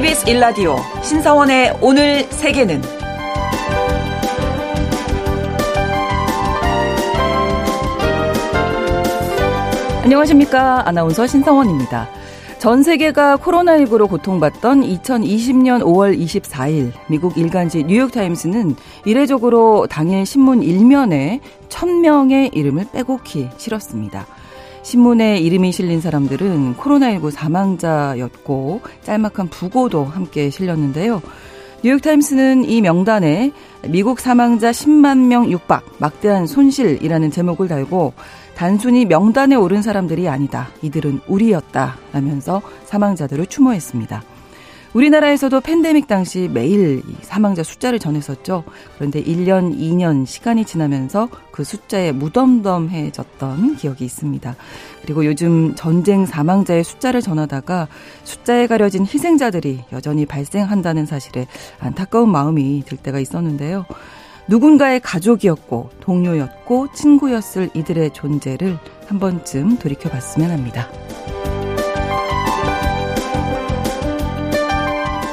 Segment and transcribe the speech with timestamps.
[0.00, 2.80] KBS 1라디오 신성원의 오늘 세계는
[10.02, 10.88] 안녕하십니까.
[10.88, 12.08] 아나운서 신성원입니다.
[12.58, 22.56] 전 세계가 코로나19로 고통받던 2020년 5월 24일 미국 일간지 뉴욕타임스는 이례적으로 당일 신문 1면에 1000명의
[22.56, 24.26] 이름을 빼곡히 실었습니다.
[24.82, 31.22] 신문에 이름이 실린 사람들은 코로나19 사망자였고 짤막한 부고도 함께 실렸는데요.
[31.82, 33.52] 뉴욕타임스는 이 명단에
[33.88, 38.12] 미국 사망자 10만 명 육박, 막대한 손실이라는 제목을 달고
[38.54, 40.68] 단순히 명단에 오른 사람들이 아니다.
[40.82, 41.96] 이들은 우리였다.
[42.12, 44.22] 라면서 사망자들을 추모했습니다.
[44.92, 48.64] 우리나라에서도 팬데믹 당시 매일 사망자 숫자를 전했었죠.
[48.96, 54.56] 그런데 1년, 2년 시간이 지나면서 그 숫자에 무덤덤해졌던 기억이 있습니다.
[55.02, 57.86] 그리고 요즘 전쟁 사망자의 숫자를 전하다가
[58.24, 61.46] 숫자에 가려진 희생자들이 여전히 발생한다는 사실에
[61.78, 63.86] 안타까운 마음이 들 때가 있었는데요.
[64.48, 70.88] 누군가의 가족이었고 동료였고 친구였을 이들의 존재를 한 번쯤 돌이켜봤으면 합니다.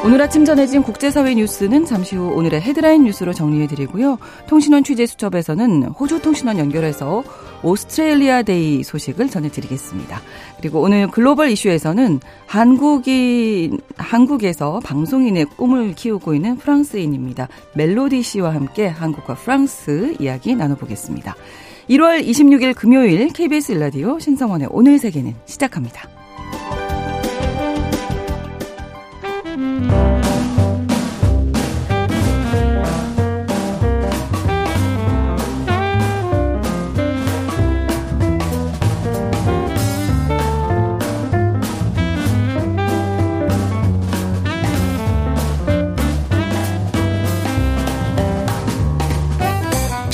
[0.08, 4.18] 오늘 아침 전해진 국제사회 뉴스는 잠시 후 오늘의 헤드라인 뉴스로 정리해드리고요.
[4.48, 7.26] 통신원 취재 수첩에서는 호주 통신원 연결해서
[7.62, 10.22] 오스트레일리아 데이 소식을 전해드리겠습니다.
[10.62, 17.50] 그리고 오늘 글로벌 이슈에서는 한국인, 한국에서 방송인의 꿈을 키우고 있는 프랑스인입니다.
[17.76, 21.36] 멜로디 씨와 함께 한국과 프랑스 이야기 나눠보겠습니다.
[21.90, 26.17] 1월 26일 금요일 KBS 일라디오 신성원의 오늘 세계는 시작합니다.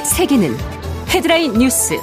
[0.00, 0.56] 오늘 세계는
[1.08, 1.94] 헤드라인 뉴스.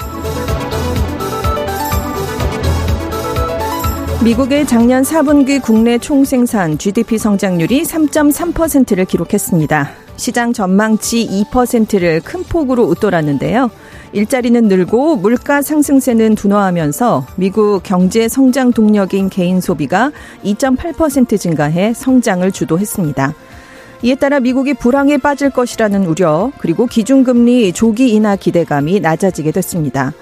[4.24, 9.90] 미국의 작년 4분기 국내 총생산 GDP 성장률이 3.3%를 기록했습니다.
[10.16, 13.72] 시장 전망치 2%를 큰 폭으로 웃돌았는데요.
[14.14, 20.12] 일자리는 늘고 물가 상승세는 둔화하면서 미국 경제 성장 동력인 개인 소비가
[20.44, 23.34] 2.8% 증가해 성장을 주도했습니다.
[24.04, 30.14] 이에 따라 미국이 불황에 빠질 것이라는 우려, 그리고 기준금리 조기 인하 기대감이 낮아지게 됐습니다.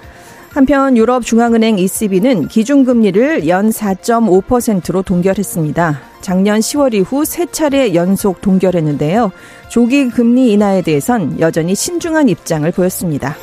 [0.50, 6.00] 한편 유럽 중앙은행 ECB는 기준금리를 연 4.5%로 동결했습니다.
[6.22, 9.32] 작년 10월 이후 세 차례 연속 동결했는데요.
[9.68, 13.36] 조기 금리 인하에 대해선 여전히 신중한 입장을 보였습니다.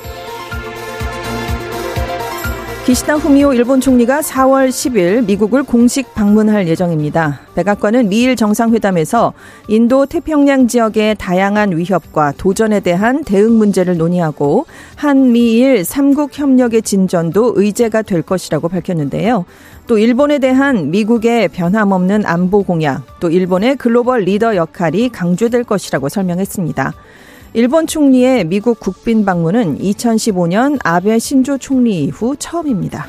[2.86, 7.40] 기시다 후미오 일본 총리가 4월 10일 미국을 공식 방문할 예정입니다.
[7.56, 9.32] 백악관은 미일 정상회담에서
[9.70, 14.66] 인도 태평양 지역의 다양한 위협과 도전에 대한 대응 문제를 논의하고
[14.98, 19.46] 한미일 3국 협력의 진전도 의제가 될 것이라고 밝혔는데요.
[19.88, 26.94] 또 일본에 대한 미국의 변함없는 안보 공약, 또 일본의 글로벌 리더 역할이 강조될 것이라고 설명했습니다.
[27.56, 33.06] 일본 총리의 미국 국빈 방문은 2015년 아베 신조 총리 이후 처음입니다.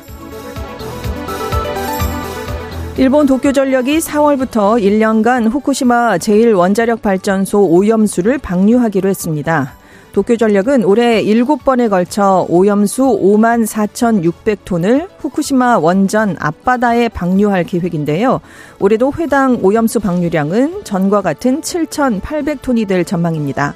[2.97, 9.73] 일본 도쿄전력이 4월부터 1년간 후쿠시마 제1원자력 발전소 오염수를 방류하기로 했습니다.
[10.13, 18.41] 도쿄전력은 올해 7번에 걸쳐 오염수 5만 4,600톤을 후쿠시마 원전 앞바다에 방류할 계획인데요.
[18.79, 23.75] 올해도 회당 오염수 방류량은 전과 같은 7,800톤이 될 전망입니다.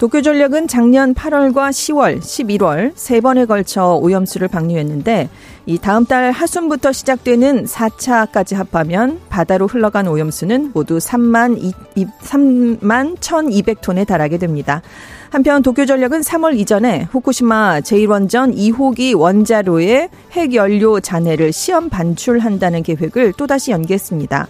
[0.00, 5.28] 도쿄전력은 작년 8월과 10월, 11월 세 번에 걸쳐 오염수를 방류했는데
[5.66, 11.62] 이 다음 달 하순부터 시작되는 4차까지 합하면 바다로 흘러간 오염수는 모두 3만
[11.96, 14.80] 2, 3만 1,200톤에 달하게 됩니다.
[15.28, 24.48] 한편 도쿄전력은 3월 이전에 후쿠시마 제1원전 2호기 원자로의 핵연료 잔해를 시험 반출한다는 계획을 또다시 연기했습니다.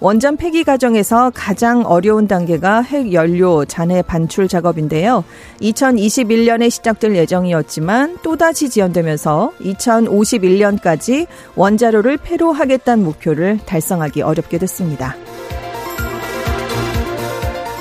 [0.00, 5.24] 원전 폐기 과정에서 가장 어려운 단계가 핵 연료 잔해 반출 작업인데요.
[5.60, 15.16] 2021년에 시작될 예정이었지만 또다시 지연되면서 2051년까지 원자로를 폐로하겠다는 목표를 달성하기 어렵게 됐습니다.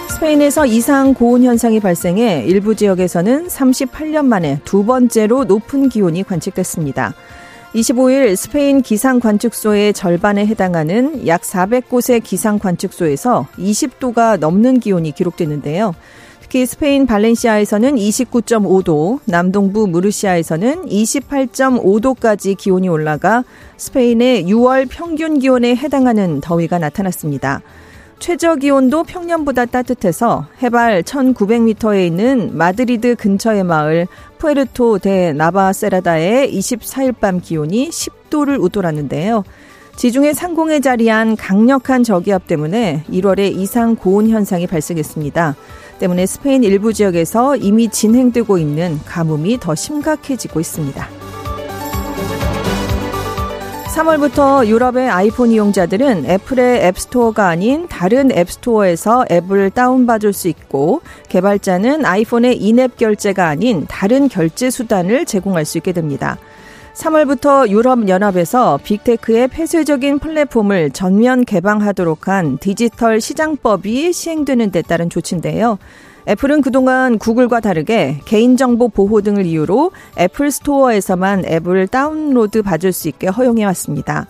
[0.10, 7.14] 스페인에서 이상 고온 현상이 발생해 일부 지역에서는 38년 만에 두 번째로 높은 기온이 관측됐습니다.
[7.74, 15.94] 25일 스페인 기상 관측소의 절반에 해당하는 약 400곳의 기상 관측소에서 20도가 넘는 기온이 기록됐는데요.
[16.42, 23.44] 특히 스페인 발렌시아에서는 29.5도, 남동부 무르시아에서는 28.5도까지 기온이 올라가
[23.76, 27.62] 스페인의 6월 평균 기온에 해당하는 더위가 나타났습니다.
[28.20, 37.40] 최저 기온도 평년보다 따뜻해서 해발 1900m에 있는 마드리드 근처의 마을 푸에르토 데 나바세라다의 24일 밤
[37.40, 39.44] 기온이 10도를 웃돌았는데요.
[39.96, 45.56] 지중해 상공에 자리한 강력한 저기압 때문에 1월에 이상 고온 현상이 발생했습니다.
[46.00, 51.27] 때문에 스페인 일부 지역에서 이미 진행되고 있는 가뭄이 더 심각해지고 있습니다.
[53.98, 62.58] 3월부터 유럽의 아이폰 이용자들은 애플의 앱스토어가 아닌 다른 앱스토어에서 앱을 다운받을 수 있고 개발자는 아이폰의
[62.58, 66.38] 인앱 결제가 아닌 다른 결제 수단을 제공할 수 있게 됩니다.
[66.94, 75.80] 3월부터 유럽연합에서 빅테크의 폐쇄적인 플랫폼을 전면 개방하도록 한 디지털 시장법이 시행되는 데 따른 조치인데요.
[76.28, 83.28] 애플은 그동안 구글과 다르게 개인정보 보호 등을 이유로 애플 스토어에서만 앱을 다운로드 받을 수 있게
[83.28, 84.28] 허용해 왔습니다.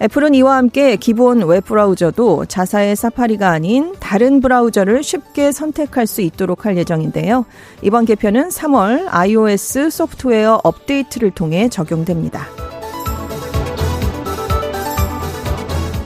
[0.00, 6.64] 애플은 이와 함께 기본 웹 브라우저도 자사의 사파리가 아닌 다른 브라우저를 쉽게 선택할 수 있도록
[6.64, 7.44] 할 예정인데요.
[7.82, 12.46] 이번 개편은 3월 iOS 소프트웨어 업데이트를 통해 적용됩니다.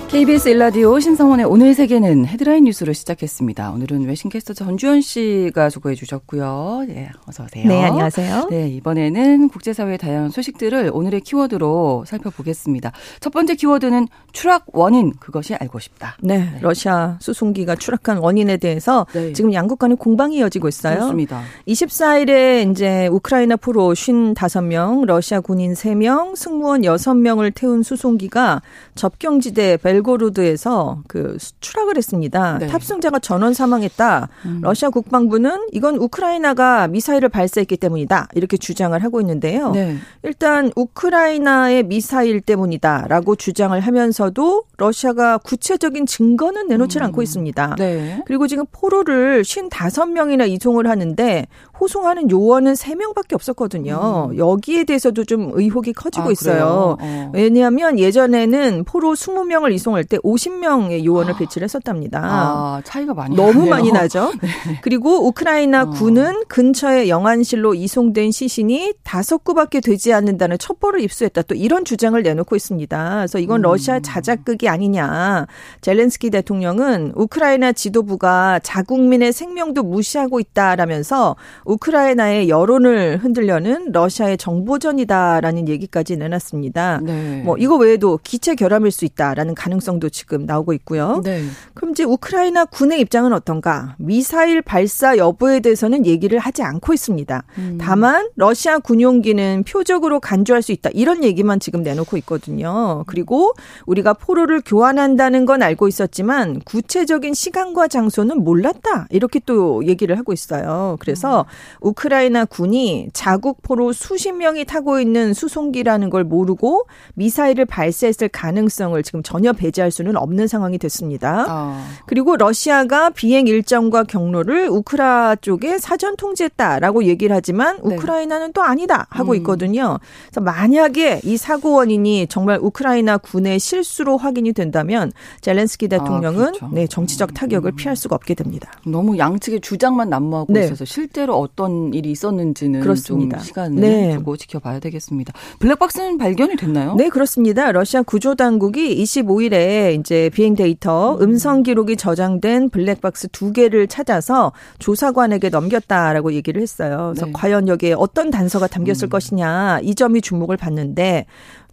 [0.09, 3.73] KBS 일라디오 신성원의 오늘 세계는 헤드라인 뉴스로 시작했습니다.
[3.73, 6.87] 오늘은 외신캐스터 전주현 씨가 수고해 주셨고요.
[6.89, 7.69] 네, 어서 오세요.
[7.69, 8.47] 네, 안녕하세요.
[8.49, 12.93] 네, 이번에는 국제사회의 다양한 소식들을 오늘의 키워드로 살펴보겠습니다.
[13.21, 16.17] 첫 번째 키워드는 추락 원인, 그것이 알고 싶다.
[16.23, 16.59] 네, 네.
[16.63, 19.35] 러시아 수송기가 추락한 원인에 대해서 네.
[19.35, 20.95] 지금 양국 간의 공방이 이어지고 있어요.
[20.95, 21.43] 그렇습니다.
[21.67, 28.63] 24일에 이제 우크라이나 포로 55명, 러시아 군인 3명, 승무원 6명을 태운 수송기가
[28.95, 32.59] 접경지대 벨 벨고로드에서 그 추락을 했습니다.
[32.59, 32.67] 네.
[32.67, 34.29] 탑승자가 전원 사망했다.
[34.47, 34.61] 음.
[34.62, 38.29] 러시아 국방부는 이건 우크라이나가 미사일을 발사했기 때문이다.
[38.35, 39.73] 이렇게 주장을 하고 있는데요.
[39.73, 39.97] 네.
[40.23, 47.05] 일단 우크라이나의 미사일 때문이다라고 주장을 하면서도 러시아가 구체적인 증거는 내놓지 음.
[47.05, 47.77] 않고 있습니다.
[47.77, 48.23] 네.
[48.27, 51.47] 그리고 지금 포로를 55명이나 이송을 하는데
[51.81, 54.31] 호송하는 요원은 3명밖에 없었거든요.
[54.31, 54.39] 음.
[54.39, 56.97] 여기에 대해서도 좀 의혹이 커지고 아, 있어요.
[57.01, 57.31] 어.
[57.33, 61.37] 왜냐하면 예전에는 포로 20명을 이송할 때 50명의 요원을 아.
[61.37, 62.21] 배치를 했었답니다.
[62.23, 63.71] 아, 차이가 많이 너무 나네요.
[63.71, 64.33] 많이 나죠.
[64.43, 64.49] 네.
[64.83, 65.91] 그리고 우크라이나 어.
[65.91, 71.43] 군은 근처의 영안실로 이송된 시신이 다섯 구밖에 되지 않는다는 첩보를 입수했다.
[71.43, 73.15] 또 이런 주장을 내놓고 있습니다.
[73.17, 73.63] 그래서 이건 음.
[73.63, 75.47] 러시아 자작극이 아니냐.
[75.81, 81.37] 젤렌스키 대통령은 우크라이나 지도부가 자국민의 생명도 무시하고 있다라면서
[81.69, 87.00] 우크라이나의 여론을 흔들려는 러시아의 정보전이다라는 얘기까지 내놨습니다.
[87.03, 87.43] 네.
[87.44, 91.20] 뭐 이거 외에도 기체 결함일 수 있다라는 가능성도 지금 나오고 있고요.
[91.25, 91.43] 네.
[91.75, 93.97] 그럼 이제 우크라이나 군의 입장은 어떤가?
[93.99, 97.44] 미사일 발사 여부에 대해서는 얘기를 하지 않고 있습니다.
[97.59, 97.79] 음.
[97.79, 103.04] 다만 러시아 군용기는 표적으로 간주할 수 있다 이런 얘기만 지금 내놓고 있거든요.
[103.07, 103.52] 그리고
[103.85, 110.97] 우리가 포로를 교환한다는 건 알고 있었지만 구체적인 시간과 장소는 몰랐다 이렇게 또 얘기를 하고 있어요.
[111.00, 111.58] 그래서 음.
[111.81, 119.23] 우크라이나 군이 자국 포로 수십 명이 타고 있는 수송기라는 걸 모르고 미사일을 발사했을 가능성을 지금
[119.23, 121.47] 전혀 배제할 수는 없는 상황이 됐습니다.
[121.49, 121.85] 어.
[122.07, 127.95] 그리고 러시아가 비행 일정과 경로를 우크라 쪽에 사전 통제했다라고 얘기를 하지만 네.
[127.95, 128.53] 우크라이나는 네.
[128.53, 129.37] 또 아니다 하고 음.
[129.37, 129.99] 있거든요.
[130.27, 136.50] 그래서 만약에 이 사고 원인이 정말 우크라이나 군의 실수로 확인이 된다면 젤렌스키 아, 대통령은 아,
[136.53, 136.71] 그렇죠.
[136.73, 137.77] 네, 정치적 타격을 음.
[137.77, 138.71] 피할 수가 없게 됩니다.
[138.87, 140.65] 너무 양측의 주장만 난무하고 네.
[140.65, 143.38] 있어서 실제로 어떤 일이 있었는지는 그렇습니다.
[143.38, 144.14] 좀 시간을 네.
[144.14, 145.33] 두고 지켜봐야 되겠습니다.
[145.59, 146.95] 블랙박스는 발견이 됐나요?
[146.95, 147.73] 네, 그렇습니다.
[147.73, 151.23] 러시아 구조 당국이 25일에 이제 비행 데이터 음.
[151.23, 157.12] 음성 기록이 저장된 블랙박스 두 개를 찾아서 조사관에게 넘겼다라고 얘기를 했어요.
[157.14, 157.33] 그래서 네.
[157.33, 159.11] 과연 여기에 어떤 단서가 담겼을 음.
[159.11, 161.26] 것이냐 이 점이 주목을 받는데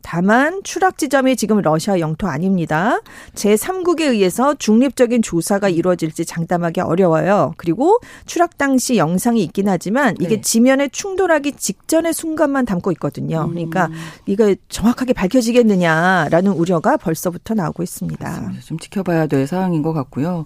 [0.07, 2.99] 다만 추락 지점이 지금 러시아 영토 아닙니다.
[3.33, 7.55] 제3국에 의해서 중립적인 조사가 이루어질지 장담하기 어려워요.
[7.57, 7.97] 그리고
[8.27, 10.41] 추락 당시 영상이 있긴 하지만 이게 네.
[10.41, 13.49] 지면에 충돌하기 직전의 순간만 담고 있거든요.
[13.49, 13.93] 그러니까 음.
[14.27, 18.29] 이거 정확하게 밝혀지겠느냐라는 우려가 벌써부터 나오고 있습니다.
[18.29, 18.61] 맞습니다.
[18.63, 20.45] 좀 지켜봐야 될 사항인 것 같고요.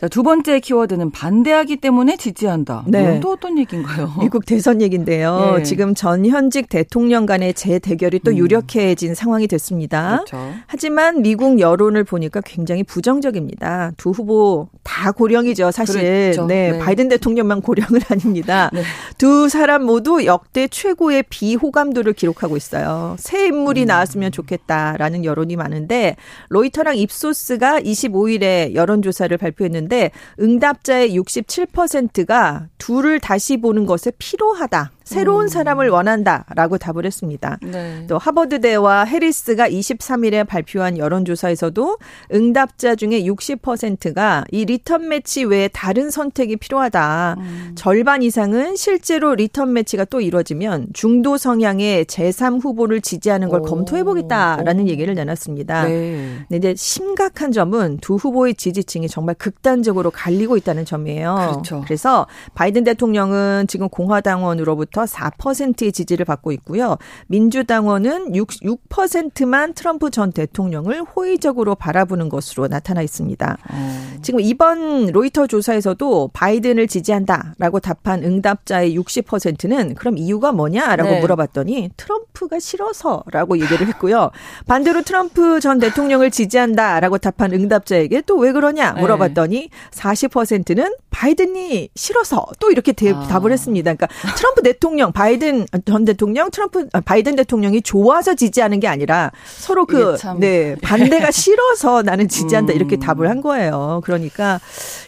[0.00, 2.82] 자, 두 번째 키워드는 반대하기 때문에 지지한다.
[2.88, 3.20] 네.
[3.20, 4.14] 또 어떤 얘기인가요?
[4.18, 5.58] 미국 대선 얘기인데요.
[5.58, 5.62] 네.
[5.62, 8.38] 지금 전 현직 대통령 간의 재대결이 또 음.
[8.38, 10.24] 유력해 불리해진 상황이 됐습니다.
[10.24, 10.52] 그렇죠.
[10.66, 13.92] 하지만 미국 여론을 보니까 굉장히 부정적입니다.
[13.96, 16.00] 두 후보 다 고령이죠, 사실.
[16.00, 16.46] 그렇죠.
[16.46, 18.70] 네, 네, 바이든 대통령만 고령은 아닙니다.
[18.72, 18.82] 네.
[19.18, 23.14] 두 사람 모두 역대 최고의 비호감도를 기록하고 있어요.
[23.18, 23.86] 새 인물이 음.
[23.86, 26.16] 나왔으면 좋겠다라는 여론이 많은데
[26.48, 30.10] 로이터랑 입소스가 25일에 여론조사를 발표했는데
[30.40, 34.95] 응답자의 67%가 둘을 다시 보는 것에 피로하다.
[35.06, 35.48] 새로운 음.
[35.48, 37.58] 사람을 원한다라고 답을 했습니다.
[37.62, 38.04] 네.
[38.08, 41.98] 또 하버드대와 해리스가 23일에 발표한 여론조사에서도
[42.34, 47.36] 응답자 중에 60%가 이 리턴 매치 외에 다른 선택이 필요하다.
[47.38, 47.72] 음.
[47.76, 55.14] 절반 이상은 실제로 리턴 매치가 또 이뤄지면 중도 성향의 제3 후보를 지지하는 걸 검토해보겠다라는 얘기를
[55.14, 55.84] 내놨습니다.
[55.84, 56.36] 네.
[56.48, 61.34] 근데 이제 심각한 점은 두 후보의 지지층이 정말 극단적으로 갈리고 있다는 점이에요.
[61.52, 61.82] 그렇죠.
[61.84, 66.96] 그래서 바이든 대통령은 지금 공화당원으로부터 4%의 지지를 받고 있고요.
[67.26, 73.58] 민주당원은 6, 6%만 트럼프 전 대통령을 호의적으로 바라보는 것으로 나타나 있습니다.
[73.70, 74.06] 어.
[74.22, 81.20] 지금 이번 로이터 조사에서도 바이든을 지지한다라고 답한 응답자의 60%는 그럼 이유가 뭐냐라고 네.
[81.20, 84.30] 물어봤더니 트럼프가 싫어서라고 얘기를 했고요.
[84.66, 89.00] 반대로 트럼프 전 대통령을 지지한다라고 답한 응답자에게 또 왜 그러냐 네.
[89.00, 89.68] 물어봤더니 네.
[89.90, 93.20] 40%는 바이든이 싫어서 또 이렇게 대, 아.
[93.26, 93.94] 답을 했습니다.
[93.94, 99.86] 그러니까 트럼프 대통령, 바이든 전 대통령, 트럼프 아, 바이든 대통령이 좋아서 지지하는 게 아니라 서로
[99.86, 102.76] 그 네, 반대가 싫어서 나는 지지한다 음.
[102.76, 104.00] 이렇게 답을 한 거예요.
[104.04, 104.60] 그러니까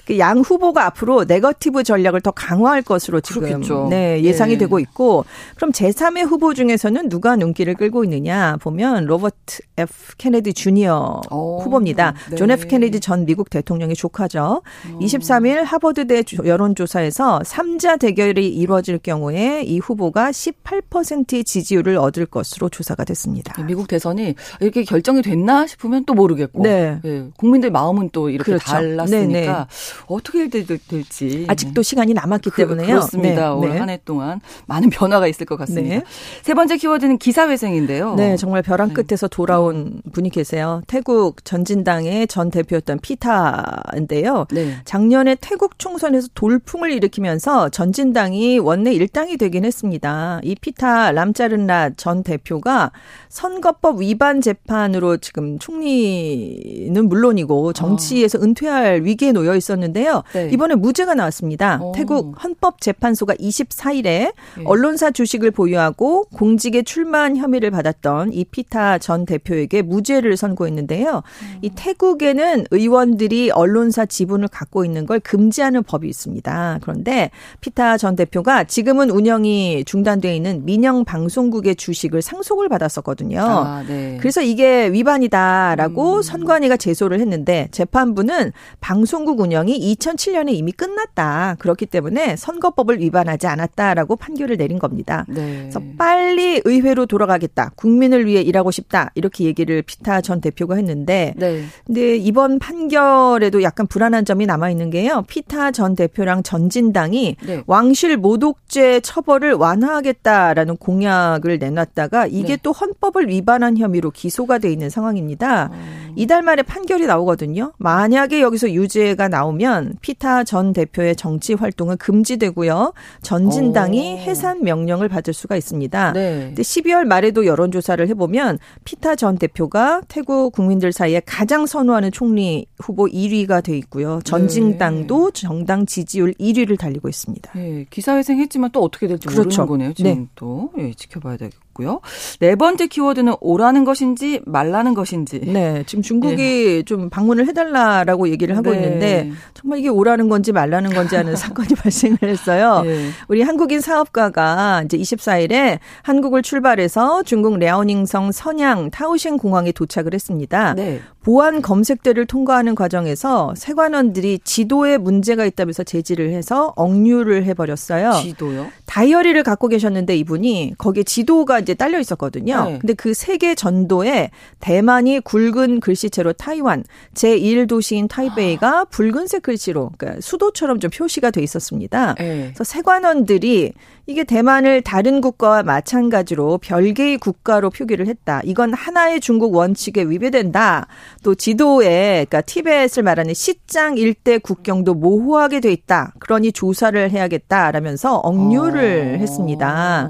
[0.06, 3.88] 그양 후보가 앞으로 네거티브 전략을 더 강화할 것으로 지금 그렇겠죠.
[3.90, 4.58] 네, 예상이 네.
[4.58, 5.24] 되고 있고
[5.56, 12.14] 그럼 제3의 후보 중에서는 누가 눈길을 끌고 있느냐 보면 로버트 F 케네디 주니어 오, 후보입니다.
[12.30, 12.36] 네.
[12.36, 14.62] 존 F 케네디 전 미국 대통령의 조카죠.
[14.94, 14.98] 오.
[14.98, 23.60] 23일 하버드대 여론조사에서 3자 대결이 이루어질 경우에 이 후보가 18%의 지지율을 얻을 것으로 조사가 됐습니다.
[23.62, 27.00] 미국 대선이 이렇게 결정이 됐나 싶으면 또 모르겠고 네.
[27.02, 27.28] 네.
[27.36, 28.64] 국민들 마음은 또 이렇게 그렇죠.
[28.64, 29.46] 달랐으니까 네네.
[29.46, 29.66] 네.
[30.06, 32.86] 어떻게 될지 아직도 시간이 남았기 그, 때문에요.
[32.86, 33.48] 그렇습니다.
[33.48, 33.48] 네.
[33.48, 33.78] 올 네.
[33.78, 35.96] 한해 동안 많은 변화가 있을 것 같습니다.
[35.96, 36.02] 네.
[36.42, 38.14] 세 번째 키워드는 기사회생인데요.
[38.14, 40.82] 네, 정말 벼랑 끝에서 돌아온 분이 계세요.
[40.86, 44.46] 태국 전진당의 전 대표였던 피타인데요.
[44.84, 50.40] 작년에 태국 총선에서 돌풍을 일으키면서 전진당이 원내 일당이 되긴 했습니다.
[50.44, 52.92] 이 피타 람짜른라 전 대표가
[53.28, 60.22] 선거법 위반 재판으로 지금 총리는 물론이고 정치에서 은퇴할 위기에 놓여 있었는데요.
[60.32, 60.50] 네.
[60.52, 61.80] 이번에 무죄가 나왔습니다.
[61.82, 61.90] 오.
[61.92, 64.32] 태국 헌법재판소가 24일에 네.
[64.64, 71.16] 언론사 주식을 보유하고 공직에 출마한 혐의를 받았던 이 피타 전 대표에게 무죄를 선고했는데요.
[71.16, 71.58] 음.
[71.62, 76.78] 이 태국에는 의원들이 언론사 지분을 갖고 있는 걸 금지하는 법이 있습니다.
[76.82, 79.47] 그런데 피타 전 대표가 지금은 운영이
[79.86, 83.40] 중단돼 있는 민영 방송국의 주식을 상속을 받았었거든요.
[83.40, 84.18] 아, 네.
[84.20, 86.22] 그래서 이게 위반이다라고 음.
[86.22, 91.56] 선관위가 제소를 했는데 재판부는 방송국 운영이 2007년에 이미 끝났다.
[91.58, 95.24] 그렇기 때문에 선거법을 위반하지 않았다라고 판결을 내린 겁니다.
[95.28, 95.68] 네.
[95.70, 97.72] 그래서 빨리 의회로 돌아가겠다.
[97.76, 99.10] 국민을 위해 일하고 싶다.
[99.14, 101.64] 이렇게 얘기를 피타 전 대표가 했는데 네.
[101.86, 105.24] 근데 이번 판결에도 약간 불안한 점이 남아 있는 게요.
[105.28, 107.62] 피타 전 대표랑 전진당이 네.
[107.66, 112.58] 왕실 모독죄 처벌 을 완화하겠다라는 공약을 내놨다가 이게 네.
[112.62, 115.70] 또 헌법을 위반한 혐의로 기소가 돼 있는 상황입니다.
[115.72, 116.07] 어.
[116.18, 117.72] 이달 말에 판결이 나오거든요.
[117.78, 122.92] 만약에 여기서 유죄가 나오면 피타 전 대표의 정치 활동은 금지되고요.
[123.22, 124.16] 전진당이 오.
[124.18, 126.12] 해산 명령을 받을 수가 있습니다.
[126.14, 126.46] 네.
[126.48, 133.06] 근데 12월 말에도 여론조사를 해보면 피타 전 대표가 태국 국민들 사이에 가장 선호하는 총리 후보
[133.06, 134.20] 1위가 돼 있고요.
[134.24, 135.40] 전진당도 네.
[135.40, 137.52] 정당 지지율 1위를 달리고 있습니다.
[137.54, 137.86] 네.
[137.90, 139.62] 기사회생했지만 또 어떻게 될지 그렇죠.
[139.62, 139.92] 모르는 거네요.
[139.92, 140.26] 지금 네.
[140.34, 141.67] 또 예, 지켜봐야 되겠고.
[141.78, 142.00] 있고요.
[142.40, 145.40] 네 번째 키워드는 오라는 것인지 말라는 것인지.
[145.40, 146.82] 네, 지금 중국이 네.
[146.82, 148.76] 좀 방문을 해달라라고 얘기를 하고 네.
[148.76, 152.82] 있는데 정말 이게 오라는 건지 말라는 건지 하는 사건이 발생을 했어요.
[152.84, 153.10] 네.
[153.28, 160.74] 우리 한국인 사업가가 이제 24일에 한국을 출발해서 중국 랴오닝성 선양 타오셴 공항에 도착을 했습니다.
[160.74, 161.00] 네.
[161.22, 168.12] 보안 검색대를 통과하는 과정에서 세관원들이 지도에 문제가 있다면서 제지를 해서 억류를 해버렸어요.
[168.22, 168.68] 지도요?
[168.86, 172.64] 다이어리를 갖고 계셨는데 이분이 거기에 지도가 이제 딸려 있었거든요.
[172.64, 172.78] 네.
[172.80, 180.90] 근데 그 세계 전도에 대만이 굵은 글씨체로 타이완, 제1도시인 타이베이가 붉은색 글씨로 그러니까 수도처럼 좀
[180.90, 182.14] 표시가 돼 있었습니다.
[182.14, 182.44] 네.
[182.54, 183.74] 그래서 세관원들이
[184.06, 188.40] 이게 대만을 다른 국가와 마찬가지로 별개의 국가로 표기를 했다.
[188.44, 190.86] 이건 하나의 중국 원칙에 위배된다.
[191.22, 196.14] 또 지도에 그러니까 티벳을 말하는 시장 일대 국경도 모호하게 돼 있다.
[196.20, 199.18] 그러니 조사를 해야겠다라면서 억류를 어.
[199.20, 200.08] 했습니다.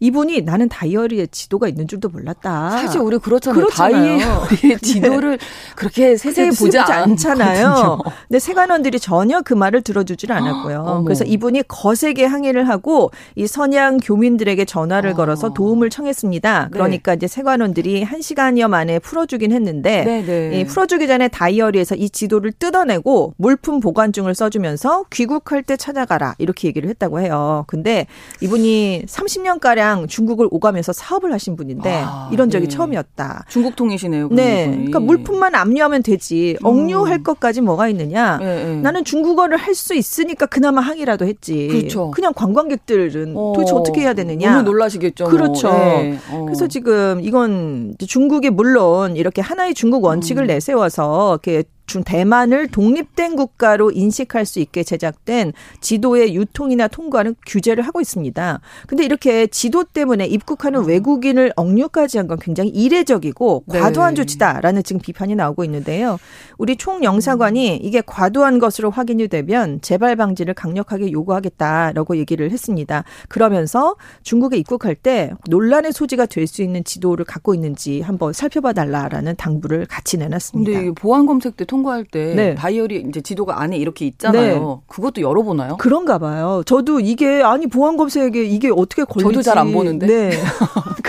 [0.00, 2.70] 이분이 나는 다이어리에 지도가 있는 줄도 몰랐다.
[2.70, 3.64] 사실 우리 그렇잖아요.
[3.64, 4.18] 그렇잖아요.
[4.18, 5.46] 다이어리에 지도를 네.
[5.74, 7.98] 그렇게 세세히 보지 않잖아요.
[8.28, 11.02] 근데 세관원들이 전혀 그 말을 들어주질 않았고요.
[11.04, 15.14] 그래서 이분이 거세게 항의를 하고 이 선양 교민들에게 전화를 어.
[15.14, 16.64] 걸어서 도움을 청했습니다.
[16.64, 16.68] 네.
[16.70, 20.60] 그러니까 이제 세관원들이 한 시간여 만에 풀어주긴 했는데 네, 네.
[20.60, 26.88] 이 풀어주기 전에 다이어리에서 이 지도를 뜯어내고 물품 보관증을 써주면서 귀국할 때 찾아가라 이렇게 얘기를
[26.90, 27.64] 했다고 해요.
[27.66, 28.06] 근데
[28.40, 32.76] 이분이 30년 가량 중국을 오가면서 사업을 하신 분인데 아, 이런 적이 네.
[32.76, 33.44] 처음이었다.
[33.48, 34.28] 중국 통이시네요.
[34.32, 36.66] 네, 그러니까 물품만 압류하면 되지 음.
[36.66, 37.22] 억류할 음.
[37.22, 38.38] 것까지 뭐가 있느냐.
[38.38, 38.76] 네, 네.
[38.80, 41.68] 나는 중국어를 할 수 있으니까 그나마 항의라도 했지.
[41.68, 42.10] 그렇죠.
[42.10, 44.50] 그냥 관광객들은 어, 도대체 어떻게 해야 되느냐.
[44.50, 45.24] 너무 놀라시겠죠.
[45.24, 45.30] 뭐.
[45.30, 45.70] 그렇죠.
[45.70, 46.18] 네.
[46.32, 46.44] 어.
[46.46, 50.46] 그래서 지금 이건 중국이 물론 이렇게 하나의 중국 원칙을 음.
[50.46, 58.00] 내세워서 이렇게 중 대만을 독립된 국가로 인식할 수 있게 제작된 지도의 유통이나 통과는 규제를 하고
[58.00, 58.60] 있습니다.
[58.86, 60.86] 근데 이렇게 지도 때문에 입국하는 음.
[60.86, 63.78] 외국인을 억류까지 한 건 굉장히 이례적이고 네.
[63.78, 66.18] 과도한 조치다라는 지금 비판이 나오고 있는데요.
[66.58, 67.78] 우리 총영사관이 음.
[67.82, 73.04] 이게 과도한 것으로 확인이 되면 재발 방지를 강력하게 요구하겠다라고 얘기를 했습니다.
[73.28, 79.34] 그러면서 중국에 입국할 때 논란의 소지가 될 수 있는 지도를 갖고 있는지 한번 살펴봐 달라라는
[79.36, 80.70] 당부를 같이 내놨습니다.
[80.70, 82.54] 근데 보안 검색 때 통과할 때 네.
[82.54, 84.80] 다이어리 이제 지도가 안에 이렇게 있잖아요.
[84.80, 84.84] 네.
[84.86, 85.76] 그것도 열어보나요?
[85.76, 86.62] 그런가 봐요.
[86.64, 89.32] 저도 이게 아니 보안 검색에 이게 어떻게 걸리지?
[89.32, 90.06] 저도 잘 안 보는데.
[90.06, 90.30] 네.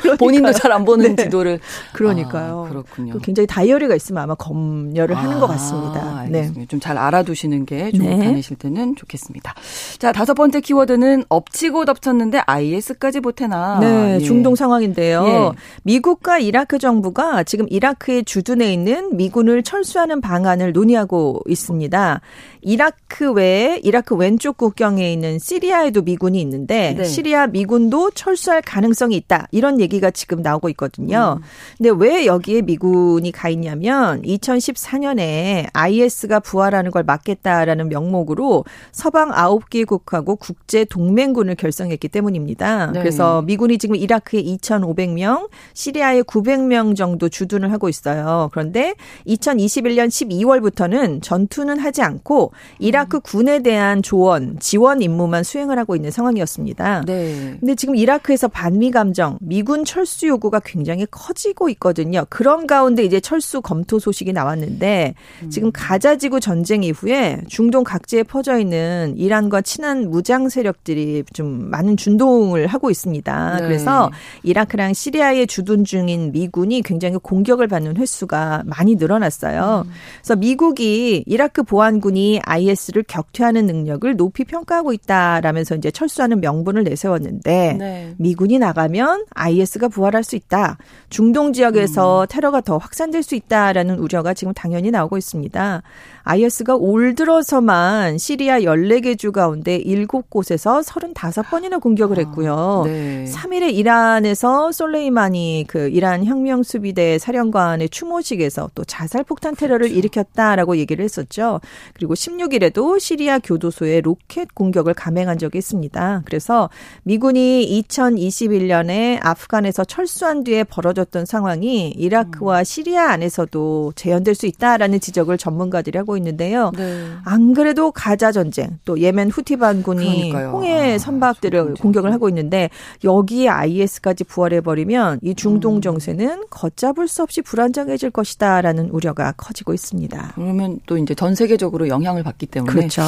[0.20, 1.24] 본인도 잘 안 보는 네.
[1.24, 1.60] 지도를.
[1.94, 2.66] 그러니까요.
[2.66, 3.14] 아, 그렇군요.
[3.14, 6.26] 그 굉장히 다이어리가 있으면 아마 검열을 아, 하는 것 같습니다.
[6.30, 6.52] 네.
[6.68, 8.26] 좀잘 알아두시는 게 중국 네.
[8.26, 9.54] 다니실 때는 좋겠습니다.
[10.00, 13.80] 자 다섯 번째 키워드는 엎치고 덮쳤는데 IS까지 보태나.
[13.80, 14.20] 네, 예.
[14.20, 15.26] 중동 상황인데요.
[15.26, 15.52] 예.
[15.84, 22.22] 미국과 이라크 정부가 지금 이라크에 주둔해 있는 미군을 철수하는 방안 방안을 논의하고 있습니다.
[22.62, 27.04] 이라크 외에 이라크 왼쪽 국경에 있는 시리아에도 미군이 있는데 네.
[27.06, 29.48] 시리아 미군도 철수할 가능성이 있다.
[29.52, 31.40] 이런 얘기가 지금 나오고 있거든요.
[31.40, 31.44] 음.
[31.78, 40.36] 근데 왜 여기에 미군이 가 있냐면 2014년에 IS가 부활하는 걸 막겠다라는 명목으로 서방 9개 국하고
[40.36, 42.92] 국제 동맹군을 결성했기 때문입니다.
[42.92, 43.00] 네.
[43.00, 48.50] 그래서 미군이 지금 이라크에 2,500명, 시리아에 900명 정도 주둔을 하고 있어요.
[48.52, 48.96] 그런데
[49.28, 56.12] 2021년 12월 부터는 전투는 하지 않고 이라크 군에 대한 조언, 지원 임무만 수행을 하고 있는
[56.12, 57.04] 상황이었습니다.
[57.06, 57.58] 네.
[57.60, 62.26] 근데 지금 이라크에서 반미 감정, 미군 철수 요구가 굉장히 커지고 있거든요.
[62.30, 65.50] 그런 가운데 이제 철수 검토 소식이 나왔는데 음.
[65.50, 71.98] 지금 가자 지구 전쟁 이후에 중동 각지에 퍼져 있는 이란과 친한 무장 세력들이 좀 많은
[71.98, 73.56] 준동을 하고 있습니다.
[73.58, 73.62] 네.
[73.62, 74.12] 그래서
[74.44, 79.84] 이라크랑 시리아에 주둔 중인 미군이 굉장히 공격을 받는 횟수가 많이 늘어났어요.
[79.86, 79.92] 음.
[80.18, 88.14] 그래서 미국이 이라크 보안군이 IS를 격퇴하는 능력을 높이 평가하고 있다라면서 이제 철수하는 명분을 내세웠는데 네.
[88.18, 90.78] 미군이 나가면 IS가 부활할 수 있다.
[91.10, 92.28] 중동 지역에서 음.
[92.30, 95.82] 테러가 더 확산될 수 있다라는 우려가 지금 당연히 나오고 있습니다.
[96.28, 102.84] IS가 올 들어서만 시리아 14개 주 가운데 7곳에서 35번이나 공격을 아, 했고요.
[102.86, 103.24] 아, 네.
[103.24, 109.98] 3일에 이란에서 솔레이마니 그 이란 혁명 수비대 사령관의 추모식에서 또 자살 폭탄 테러를 그렇죠.
[109.98, 111.62] 일으켰다라고 얘기를 했었죠.
[111.94, 116.24] 그리고 16일에도 시리아 교도소에 로켓 공격을 감행한 적이 있습니다.
[116.26, 116.70] 그래서
[117.04, 122.64] 미군이 2021년에 아프간에서 철수한 뒤에 벌어졌던 상황이 이라크와 음.
[122.66, 126.72] 시리아 안에서도 재현될 수 있다라는 지적을 전문가들이 하고 있는데요.
[126.76, 127.08] 네.
[127.24, 130.50] 안 그래도 가자 전쟁 또 예멘 후티 반군이 그러니까요.
[130.52, 132.70] 홍해 아, 선박들을 아, 공격을 하고 있는데
[133.04, 135.82] 여기에 IS까지 부활해 버리면 이 중동 음.
[135.82, 140.34] 정세는 걷잡을 수 없이 불안정해질 것이다라는 우려가 커지고 있습니다.
[140.36, 143.02] 그러면 또 이제 전 세계적으로 영향을 받기 때문에 그렇죠.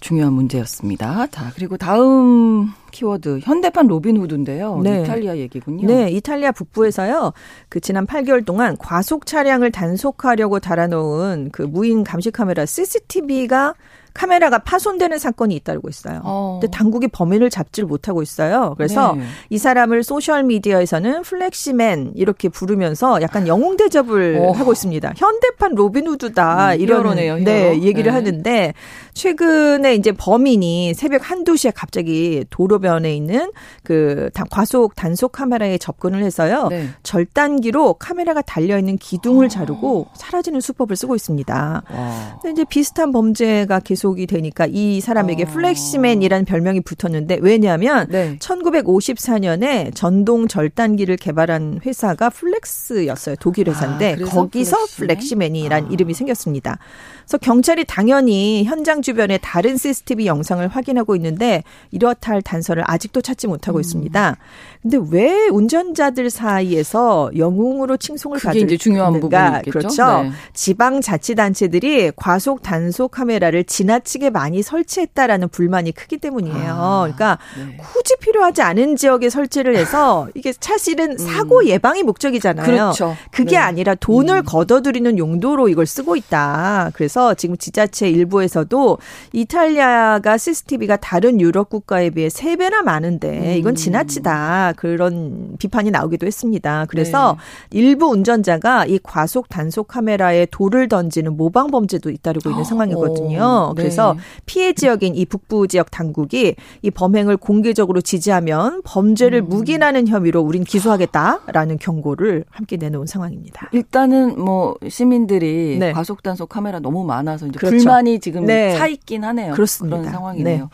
[0.00, 1.26] 중요한 문제였습니다.
[1.30, 4.80] 자, 그리고 다음 키워드 현대판 로빈 후드인데요.
[4.84, 5.02] 네.
[5.02, 5.86] 이탈리아 얘기군요.
[5.88, 7.32] 네, 이탈리아 북부에서요.
[7.68, 13.74] 그 지난 8개월 동안 과속 차량을 단속하려고 달아놓은 그 무인 감시 카메라 CCTV가
[14.14, 16.20] 카메라가 파손되는 사건이 잇따르고 있어요.
[16.24, 16.58] 어.
[16.60, 18.74] 근데 당국이 범인을 잡지를 못하고 있어요.
[18.76, 19.24] 그래서 네.
[19.50, 24.52] 이 사람을 소셜 미디어에서는 플렉시맨 이렇게 부르면서 약간 영웅 대접을 어.
[24.52, 25.14] 하고 있습니다.
[25.16, 28.10] 현대판 로빈 후드다 음, 이런 네, 얘기를 네.
[28.10, 28.74] 하는데
[29.14, 33.50] 최근에 이제 범인이 새벽 한두 시에 갑자기 도로변에 있는
[33.82, 36.68] 그 과속 단속 카메라에 접근을 해서요.
[36.68, 36.88] 네.
[37.02, 39.48] 절단기로 카메라가 달려 있는 기둥을 아.
[39.48, 41.82] 자르고 사라지는 수법을 쓰고 있습니다.
[41.88, 42.38] 와.
[42.42, 45.46] 근데 이제 비슷한 범죄가 계속 계속이 되니까 이 사람에게 어.
[45.46, 48.36] 플렉시맨이라는 별명이 붙었는데 왜냐하면 네.
[48.38, 53.36] 1954년에 전동 절단기를 개발한 회사가 플렉스였어요.
[53.40, 55.08] 독일 회사인데 아, 거기서 플렉시맨?
[55.08, 55.88] 플렉시맨이란 아.
[55.90, 56.78] 이름이 생겼습니다.
[57.22, 63.46] 그래서 경찰이 당연히 현장 주변에 다른 CCTV 영상을 확인하고 있는데 이렇다 할 단서를 아직도 찾지
[63.46, 63.80] 못하고 음.
[63.80, 64.36] 있습니다.
[64.82, 69.70] 근데 왜 운전자들 사이에서 영웅으로 칭송을 받을 이제 중요한 부분이겠죠.
[69.70, 70.22] 그렇죠.
[70.22, 70.32] 네.
[70.54, 76.74] 지방 자치단체들이 과속 단속 카메라를 지나치게 많이 설치했다라는 불만이 크기 때문이에요.
[76.76, 77.76] 아, 그러니까 네.
[77.76, 81.18] 굳이 필요하지 않은 지역에 설치를 해서 이게 사실은 음.
[81.18, 82.66] 사고 예방이 목적이잖아요.
[82.66, 83.16] 그렇죠.
[83.30, 83.56] 그게 네.
[83.58, 84.44] 아니라 돈을 음.
[84.44, 86.90] 걷어들이는 용도로 이걸 쓰고 있다.
[86.94, 88.98] 그래서 지금 지자체 일부에서도
[89.32, 93.74] 이탈리아가 CCTV가 다른 유럽 국가에 비해 3배나 많은데 이건 음.
[93.74, 94.74] 지나치다.
[94.76, 96.86] 그런 비판이 나오기도 했습니다.
[96.88, 97.36] 그래서
[97.70, 97.78] 네.
[97.78, 103.68] 일부 운전자가 이 과속 단속 카메라에 돌을 던지는 모방 범죄도 잇따르고 있는 상황이거든요.
[103.70, 103.82] 오, 네.
[103.82, 109.48] 그래서 피해 지역인 이 북부 지역 당국이 이 범행을 공개적으로 지지하면 범죄를 음.
[109.48, 113.70] 묵인하는 혐의로 우린 기소하겠다라는 경고를 함께 내놓은 상황입니다.
[113.72, 115.92] 일단은 뭐 시민들이 네.
[115.92, 117.76] 과속 단속 카메라 너무 많아서 이제 그렇죠.
[117.76, 118.76] 불만이 지금 네.
[118.76, 119.54] 차 있긴 하네요.
[119.54, 119.98] 그렇습니다.
[119.98, 120.64] 그런 상황이네요.
[120.64, 120.68] 네.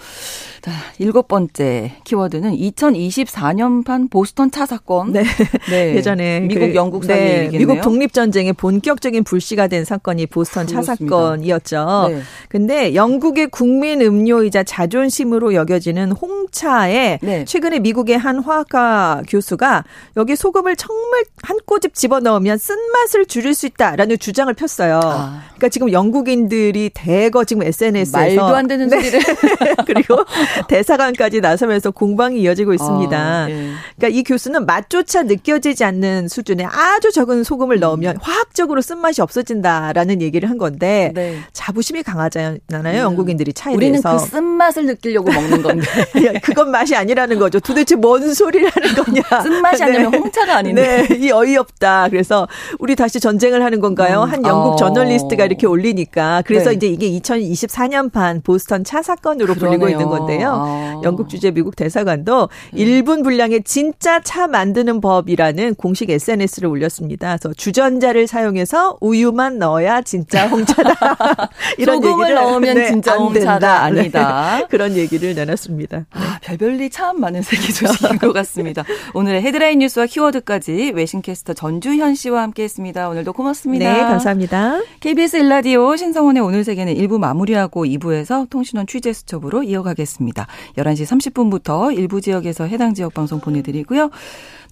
[0.60, 5.12] 자, 일곱 번째 키워드는 2024년판 보스턴 차 사건.
[5.12, 5.22] 네.
[5.70, 5.94] 네.
[5.94, 7.48] 예전에 미국 그, 영국 사이 네.
[7.58, 11.16] 미국 독립 전쟁의 본격적인 불씨가 된 사건이 보스턴 차 그렇습니다.
[11.16, 12.06] 사건이었죠.
[12.08, 12.22] 네.
[12.48, 17.44] 근데 영국의 국민 음료이자 자존심으로 여겨지는 홍차에 네.
[17.44, 19.84] 최근에 미국의 한 화학과 교수가
[20.16, 25.00] 여기 소금을 정말 한 꼬집 집어넣으면 쓴맛을 줄일 수 있다라는 주장을 폈어요.
[25.04, 25.42] 아.
[25.46, 28.96] 그러니까 지금 영국 인들이 대거 지금 SNS에서 말도 안 되는 네.
[28.96, 29.20] 소리를
[29.86, 30.24] 그리고
[30.68, 33.16] 대사관까지 나서면서 공방이 이어지고 있습니다.
[33.16, 33.72] 아, 네.
[33.96, 37.80] 그러니까 이 교수는 맛조차 느껴지지 않는 수준의 아주 적은 소금을 음.
[37.80, 41.38] 넣으면 화학적으로 쓴맛이 없어진다라는 얘기를 한 건데 네.
[41.52, 42.58] 자부심이 강하잖아요.
[42.70, 42.96] 음.
[42.96, 44.16] 영국인들이 차에 우리는 대해서.
[44.16, 45.86] 그 쓴맛을 느끼려고 먹는 건데.
[46.42, 47.60] 그건 맛이 아니라는 거죠.
[47.60, 49.22] 도대체 뭔 소리라는 거냐.
[49.42, 50.18] 쓴맛이 아니면 네.
[50.18, 51.06] 홍차가 아닌데.
[51.08, 51.16] 네.
[51.16, 52.08] 이 어이없다.
[52.10, 54.22] 그래서 우리 다시 전쟁을 하는 건가요?
[54.22, 54.30] 음.
[54.30, 54.76] 한 영국 어.
[54.76, 56.07] 저널리스트가 이렇게 올리니까
[56.44, 56.76] 그래서 네.
[56.76, 59.78] 이제 이게 2024년판 보스턴 차 사건으로 그러네요.
[59.78, 60.52] 불리고 있는 건데요.
[60.54, 61.00] 아.
[61.04, 62.78] 영국 주재 미국 대사관도 음.
[62.78, 67.36] 1분 분량의 진짜 차 만드는 법이라는 공식 SNS를 올렸습니다.
[67.36, 71.50] 그래서 주전자를 사용해서 우유만 넣어야 진짜 홍차다.
[71.78, 74.58] 이런 소금을 넣으면 네, 진짜 홍차다 아니다.
[74.58, 74.66] 네.
[74.70, 76.06] 그런 얘기를 내놨습니다.
[76.10, 78.84] 아, 별별리 참 많은 세계 소식인 것 같습니다.
[79.14, 83.08] 오늘의 헤드라인 뉴스와 키워드까지 외신캐스터 전주현 씨와 함께했습니다.
[83.08, 83.92] 오늘도 고맙습니다.
[83.92, 84.80] 네, 감사합니다.
[85.00, 90.46] KBS 1라디오 신성원의 오늘 세계는 1부 마무리하고 2부에서 통신원 취재 수첩으로 이어가겠습니다.
[90.76, 94.10] 11시 30분부터 일부 지역에서 해당 지역 방송 보내드리고요.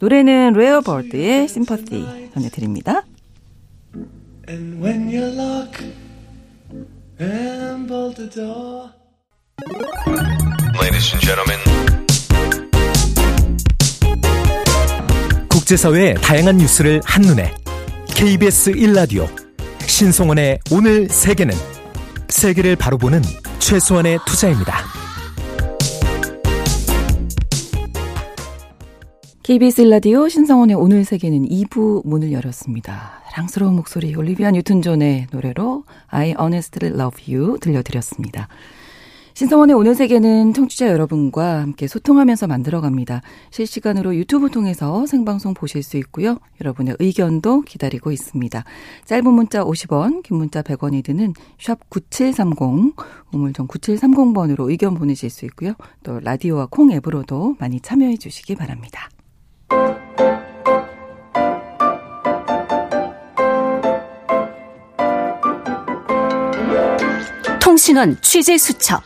[0.01, 3.03] 노래는 Rare Bird의 Sympathy 전해드립니다.
[4.49, 5.85] And when you lock
[7.21, 8.91] and bolt the door.
[10.81, 11.59] Ladies and gentlemen.
[15.49, 17.53] 국제사회의 다양한 뉴스를 한눈에
[18.15, 19.46] KBS 1라디오
[19.87, 21.55] 신성원의 오늘 세계는
[22.29, 23.23] 세계를 바로 보는
[23.59, 24.75] 최소한의 투자입니다.
[29.43, 33.23] KBS 일라디오 신성원의 오늘 세계는 2부 문을 열었습니다.
[33.31, 38.49] 사랑스러운 목소리 올리비아 뉴튼 존의 노래로 I Honestly Love You 들려드렸습니다.
[39.37, 43.21] 신성원의 오늘 세계는 청취자 여러분과 함께 소통하면서 만들어갑니다.
[43.51, 46.39] 실시간으로 유튜브 통해서 생방송 보실 수 있고요.
[46.63, 48.65] 여러분의 의견도 기다리고 있습니다.
[49.05, 52.97] 짧은 문자 50원, 긴 문자 100원이 드는 샵 9730,
[53.31, 55.75] 우물정 9730번으로 의견 보내실 수 있고요.
[56.03, 59.11] 또 라디오와 콩 앱으로도 많이 참여해 주시기 바랍니다.
[67.87, 69.01] 통신원 취재 수첩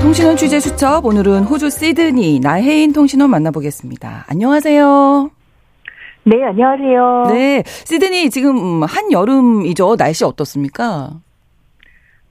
[0.00, 4.26] 통신원 취재 수첩 오늘은 호주 시드니 나혜인 통신원 만나보겠습니다.
[4.28, 5.28] 안녕하세요.
[6.22, 7.24] 네, 안녕하세요.
[7.32, 9.96] 네, 시드니 지금 한 여름이죠.
[9.96, 11.10] 날씨 어떻습니까?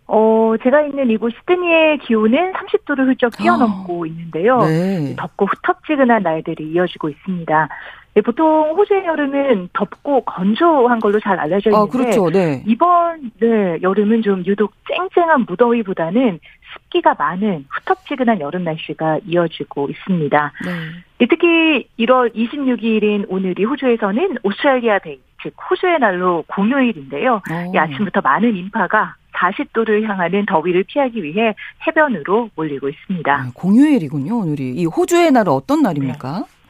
[0.07, 4.59] 어, 제가 있는 이곳 시드니의 기온은 30도를 훌쩍 뛰어넘고 아, 있는데요.
[4.59, 5.13] 네.
[5.17, 7.67] 덥고 후텁지근한 날들이 이어지고 있습니다.
[8.15, 12.29] 네, 보통 호주의 여름은 덥고 건조한 걸로 잘 알려져 아, 있는데 아, 그렇죠.
[12.29, 12.63] 네.
[12.67, 16.39] 이번 네, 여름은 좀 유독 쨍쨍한 무더위보다는
[16.73, 20.51] 습기가 많은 후텁지근한 여름 날씨가 이어지고 있습니다.
[20.65, 21.27] 네.
[21.27, 27.41] 특히 1월 26일인 오늘이 호주에서는 Australia Day, 즉 호주의 날로 공휴일인데요.
[27.73, 31.55] 이 아침부터 많은 인파가 40도를 향하는 더위를 피하기 위해
[31.87, 33.33] 해변으로 몰리고 있습니다.
[33.33, 34.71] 아, 공휴일이군요, 오늘이.
[34.71, 36.39] 이 호주의 날은 어떤 날입니까?
[36.39, 36.62] 네.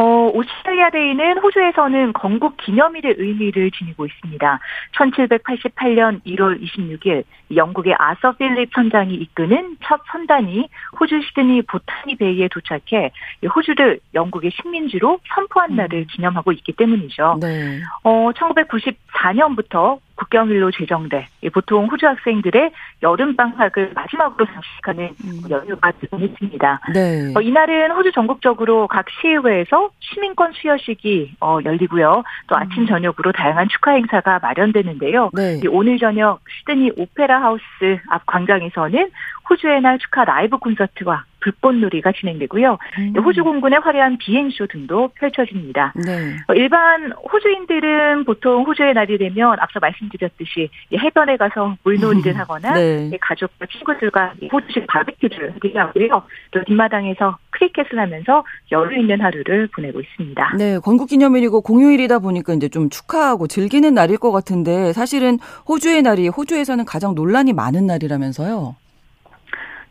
[0.00, 4.58] 어, Australia Day는 호주에서는 건국 기념일의 의미를 지니고 있습니다.
[4.96, 13.10] 1788년 1월 26일 영국의 아서 필립 선장이 이끄는 첫 선단이 호주 시드니 보타니 베이에 도착해
[13.54, 16.06] 호주를 영국의 식민지로 선포한 날을 음.
[16.10, 17.36] 기념하고 있기 때문이죠.
[17.42, 17.80] 네.
[18.02, 22.70] 어, 1994년부터 국경일로 제정돼 보통 호주 학생들의
[23.02, 25.50] 여름 방학을 마지막으로 장식하는 음.
[25.50, 26.80] 연휴가 정했습니다.
[26.92, 27.32] 네.
[27.34, 32.22] 어, 이날은 호주 전국적으로 각 시의회에서 시민권 수여식이 어, 열리고요.
[32.48, 32.60] 또 음.
[32.60, 35.30] 아침 저녁으로 다양한 축하 행사가 마련되는데요.
[35.32, 35.60] 네.
[35.70, 37.62] 오늘 저녁 시드니 오페라 하우스
[38.08, 39.10] 앞 광장에서는
[39.48, 42.78] 호주의 날 축하 라이브 콘서트와 불꽃놀이가 진행되고요.
[42.98, 43.14] 음.
[43.16, 45.92] 호주 공군의 화려한 비행쇼 등도 펼쳐집니다.
[45.96, 46.36] 네.
[46.48, 53.10] 어, 일반 호주인들은 보통 호주의 날이 되면 앞서 말씀드렸듯이 해변에 가서 물놀이를 하거나 네.
[53.20, 56.22] 가족과 친구들과 호주식 바비큐를 하게 하고요.
[56.50, 60.54] 또 뒷마당에서 크리켓을 하면서 여유 있는 하루를 보내고 있습니다.
[60.56, 66.84] 네, 건국기념일이고 공휴일이다 보니까 이제 좀 축하하고 즐기는 날일 것 같은데 사실은 호주의 날이 호주에서는
[66.84, 68.76] 가장 논란이 많은 날이라면서요.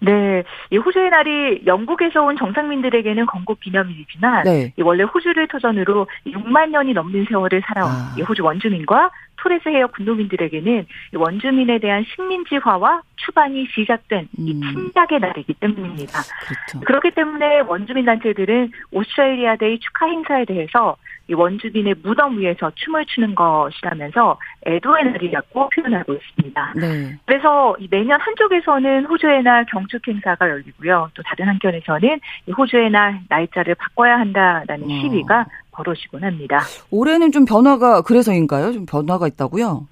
[0.01, 4.73] 네, 이 호주의 날이 영국에서 온 정상민들에게는 건국 기념일이지만 네.
[4.79, 8.15] 원래 호주를 터전으로 6만 년이 넘는 세월을 살아온 아.
[8.27, 10.85] 호주 원주민과 토레스 해역 군노민들에게는
[11.15, 14.47] 원주민에 대한 식민지화와 추방이 시작된 음.
[14.47, 16.19] 이 침략의 날이기 때문입니다.
[16.47, 16.85] 그렇죠.
[16.85, 20.97] 그렇기 때문에 원주민 단체들은 Australia Day 축하 행사에 대해서
[21.29, 26.73] 이 원주민의 무덤 위에서 춤을 추는 것이라면서 애도의 날이라고 표현하고 있습니다.
[26.75, 27.15] 네.
[27.25, 31.09] 그래서 매년 한쪽에서는 호주의 날 경축 행사가 열리고요.
[31.13, 32.19] 또 다른 한편에서는
[32.57, 34.87] 호주의 날 날짜를 바꿔야 한다라는 어.
[34.87, 36.59] 시위가 벌어지곤 합니다.
[36.89, 38.73] 올해는 좀 변화가 그래서인가요?
[38.73, 39.87] 좀 변화가 있다고요?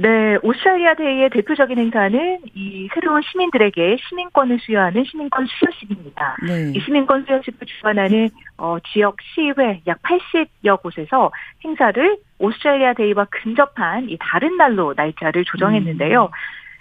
[0.00, 6.36] 네, Australia Day의 대표적인 행사는 이 새로운 시민들에게 시민권을 수여하는 시민권 수여식입니다.
[6.46, 6.72] 네.
[6.72, 11.32] 이 시민권 수여식을 주관하는 어, 지역 시의회 약 80여 곳에서
[11.64, 16.26] 행사를 오스트레일리아 데이와 근접한 이 다른 날로 날짜를 조정했는데요.
[16.26, 16.30] 음.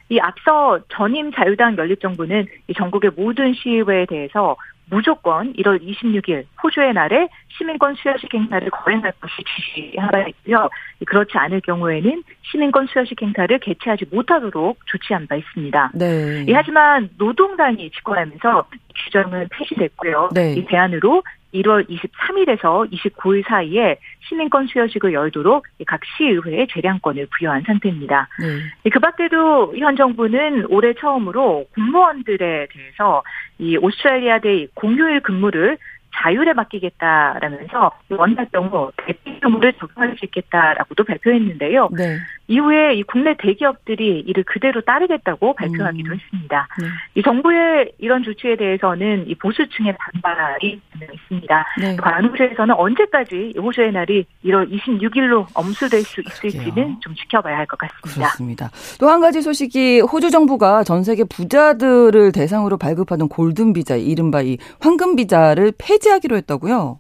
[0.10, 4.56] 이 앞서 전임 자유당 연립정부는 이 전국의 모든 시의회에 대해서
[4.90, 10.70] 무조건 1월 26일 호주의 날에 시민권 수여식 행사를 거행할 것이 지시한 바 있고요.
[11.06, 15.92] 그렇지 않을 경우에는 시민권 수여식 행사를 개최하지 못하도록 조치한 바 있습니다.
[15.96, 16.46] 네.
[16.54, 18.68] 하지만 노동당이 집권하면서
[19.04, 20.30] 규정은 폐지됐고요.
[20.34, 20.54] 네.
[20.54, 21.24] 이 대안으로
[21.62, 28.28] 1월 23일에서 29일 사이에 시민권 수여식을 열도록 각 시의회에 재량권을 부여한 상태입니다.
[28.40, 28.90] 네.
[28.90, 33.24] 그 밖에도 현 정부는 올해 처음으로 공무원들에 대해서
[33.60, 35.78] 이 Australia Day 공휴일 근무를
[36.16, 41.90] 자율에 맡기겠다라면서 원할 경우 대체 근무를 적용할 수 있겠다라고도 발표했는데요.
[41.96, 42.18] 네.
[42.48, 46.16] 이후에 이 국내 대기업들이 이를 그대로 따르겠다고 발표하기도 음.
[46.18, 46.68] 했습니다.
[46.80, 46.88] 네.
[47.16, 50.80] 이 정부의 이런 조치에 대해서는 이 보수층의 반발이
[51.14, 51.66] 있습니다.
[51.82, 51.96] 네.
[51.98, 56.98] 관호주에서는 언제까지 호주의 날이 1월 26일로 엄수될 수 있을지는.
[57.02, 58.14] 좀 지켜봐야 할 것 같습니다.
[58.14, 58.70] 그렇습니다.
[59.00, 64.58] 또 한 가지 소식이 호주 정부가 전 세계 부자들을 대상으로 발급하는 골든 비자, 이른바 이
[64.82, 67.00] 황금 비자를 폐지하기로 했다고요?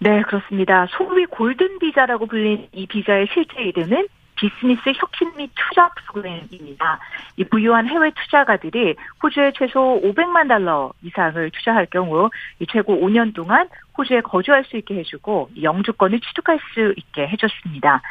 [0.00, 0.86] 네, 그렇습니다.
[0.90, 4.08] 소위 골든 비자라고 불린 이 비자의 실제 이름은
[4.42, 6.98] 비즈니스 혁신 및 투자 프로그램입니다.
[7.36, 12.28] 이 부유한 해외 투자가들이 호주에 최소 500만 달러 이상을 투자할 경우
[12.58, 18.02] 이 최고 5년 동안 호주에 거주할 수 있게 해주고 영주권을 취득할 수 있게 해줬습니다.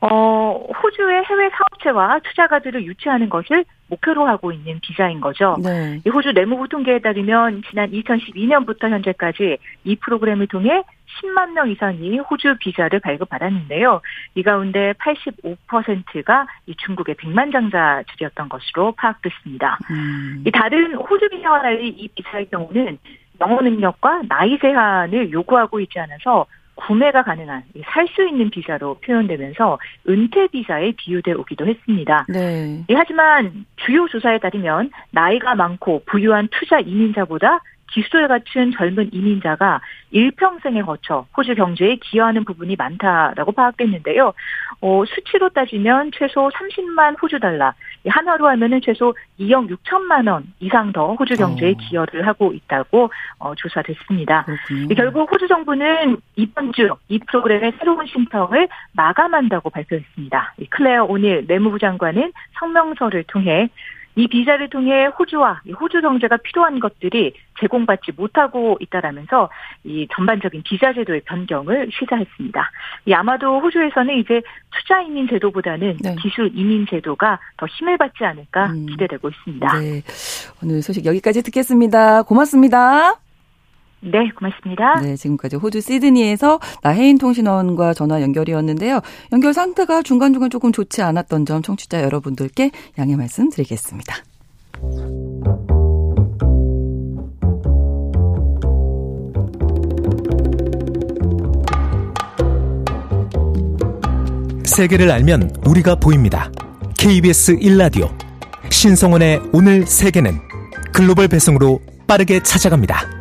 [0.00, 5.56] 어, 호주의 해외 사업체와 투자가들을 유치하는 것을 목표로 하고 있는 비자인 거죠.
[5.62, 6.00] 네.
[6.04, 10.82] 이 호주 내무부 통계에 따르면 지난 2012년부터 현재까지 이 프로그램을 통해
[11.20, 14.00] 10만 명 이상이 호주 비자를 발급받았는데요.
[14.34, 19.78] 이 가운데 85%가 이 중국의 백만장자들이었던 것으로 파악됐습니다.
[19.90, 20.44] 음.
[20.46, 22.98] 이 다른 호주 비자와 달리 이 비자의 경우는
[23.40, 26.46] 영어 능력과 나이 제한을 요구하고 있지 않아서
[26.78, 32.24] 구매가 가능한 살 수 있는 비자로 표현되면서 은퇴 비자에 비유돼 오기도 했습니다.
[32.28, 32.84] 네.
[32.94, 41.26] 하지만 주요 조사에 따르면 나이가 많고 부유한 투자 이민자보다 기술을 갖춘 젊은 이민자가 일평생에 거쳐
[41.36, 44.32] 호주 경제에 기여하는 부분이 많다라고 파악됐는데요.
[44.80, 47.72] 어, 수치로 따지면 최소 30만 호주 달러,
[48.06, 51.74] 한화로 하면은 최소 2억 6천만 원 이상 더 호주 경제에 어.
[51.78, 54.46] 기여를 하고 있다고 어, 조사됐습니다.
[54.96, 60.54] 결국 호주 정부는 이번 주 이 프로그램의 새로운 신청을 마감한다고 발표했습니다.
[60.70, 63.68] 클레어 오닐 내무부 장관은 성명서를 통해
[64.18, 69.48] 이 비자를 통해 호주와 호주 경제가 필요한 것들이 제공받지 못하고 있다라면서
[69.84, 72.70] 이 전반적인 비자 제도의 변경을 시사했습니다.
[73.06, 74.42] 이 아마도 호주에서는 이제
[74.76, 76.16] 투자 이민 제도보다는 네.
[76.20, 78.86] 기술 이민 제도가 더 힘을 받지 않을까 음.
[78.86, 79.78] 기대되고 있습니다.
[79.78, 80.02] 네.
[80.64, 82.24] 오늘 소식 여기까지 듣겠습니다.
[82.24, 83.27] 고맙습니다.
[84.00, 85.00] 네, 고맙습니다.
[85.00, 89.00] 네, 지금까지 호주 시드니에서 나혜인 통신원과 전화 연결이었는데요.
[89.32, 94.16] 연결 상태가 중간중간 조금 좋지 않았던 점 청취자 여러분들께 양해 말씀 드리겠습니다.
[104.64, 106.52] 세계를 알면 우리가 보입니다.
[106.96, 108.08] KBS 1라디오
[108.70, 110.38] 신성원의 오늘 세계는
[110.92, 113.17] 글로벌 배송으로 빠르게 찾아갑니다.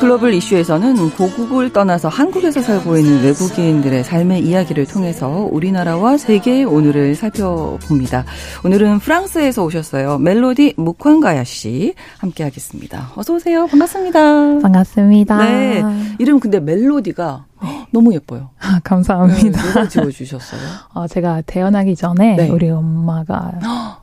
[0.00, 8.24] 글로벌 이슈에서는 고국을 떠나서 한국에서 살고 있는 외국인들의 삶의 이야기를 통해서 우리나라와 세계의 오늘을 살펴봅니다.
[8.64, 10.16] 오늘은 프랑스에서 오셨어요.
[10.16, 13.10] 멜로디 무광가야 씨 함께 하겠습니다.
[13.14, 13.66] 어서 오세요.
[13.66, 14.60] 반갑습니다.
[14.60, 15.36] 반갑습니다.
[15.36, 15.84] 네.
[16.18, 17.44] 이름 근데 멜로디가
[17.90, 18.48] 너무 예뻐요.
[18.58, 19.60] 아, 감사합니다.
[19.60, 20.60] 네, 누가 지어주셨어요?
[20.94, 22.48] 어, 제가 태어나기 전에 네.
[22.48, 23.99] 우리 엄마가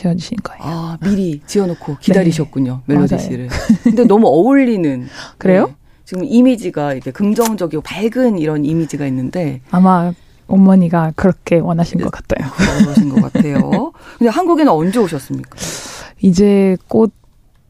[0.00, 0.62] 지어주신 거예요.
[0.62, 2.82] 아, 미리 지어놓고 기다리셨군요.
[2.86, 2.94] 네.
[2.94, 3.48] 멜로디 씨를.
[3.82, 5.08] 근데 너무 어울리는.
[5.38, 5.66] 그래요?
[5.66, 5.74] 네.
[6.04, 9.60] 지금 이미지가 이렇게 긍정적이고 밝은 이런 이미지가 있는데.
[9.70, 10.12] 아마
[10.46, 12.50] 어머니가 그렇게 원하신 것 같아요.
[12.80, 13.92] 그러신 것 같아요.
[14.18, 15.56] 근데 한국에는 언제 오셨습니까?
[16.22, 17.12] 이제 곧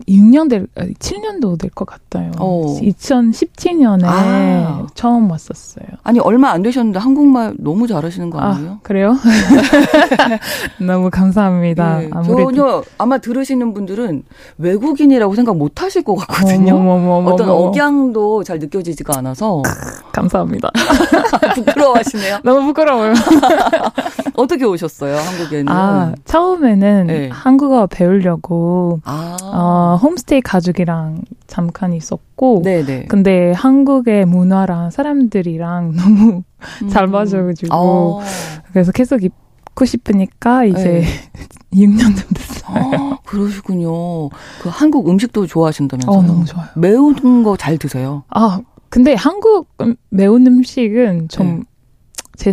[0.08, 2.30] 6년 될, 7년도 될 것 같아요.
[2.40, 2.78] 오.
[2.80, 4.86] 2017년에 아.
[4.94, 5.86] 처음 왔었어요.
[6.02, 8.70] 아니, 얼마 안 되셨는데 한국말 너무 잘하시는 거 아, 아니에요?
[8.72, 9.16] 아, 그래요?
[10.80, 11.98] 너무 감사합니다.
[12.00, 12.10] 네.
[12.24, 14.22] 전혀 아마 들으시는 분들은
[14.58, 16.74] 외국인이라고 생각 못 하실 것 같거든요.
[16.74, 17.30] 어머머머머머.
[17.32, 19.62] 어떤 억양도 잘 느껴지지가 않아서.
[20.12, 20.70] 감사합니다.
[21.54, 22.38] 부끄러워하시네요.
[22.42, 23.14] 너무 부끄러워요.
[24.34, 25.68] 어떻게 오셨어요, 한국에는?
[25.68, 27.28] 아, 처음에는 네.
[27.30, 29.36] 한국어 배우려고, 아.
[29.42, 33.06] 어, 홈스테이 가족이랑 잠깐 있었고, 네네.
[33.06, 36.42] 근데 한국의 문화랑 사람들이랑 너무
[36.82, 36.88] 음.
[36.88, 38.20] 잘 맞아가지고, 어.
[38.72, 41.04] 그래서 계속 있고 싶으니까 이제 네.
[41.72, 42.60] 6년 좀 됐어요.
[42.72, 44.28] 아, 그러시군요.
[44.62, 46.16] 그 한국 음식도 좋아하신다면서요?
[46.18, 46.66] 어, 너무 좋아요.
[46.76, 48.24] 매운 거 잘 드세요?
[48.30, 49.68] 아, 근데 한국
[50.10, 51.58] 매운 음식은 좀
[52.38, 52.52] 네.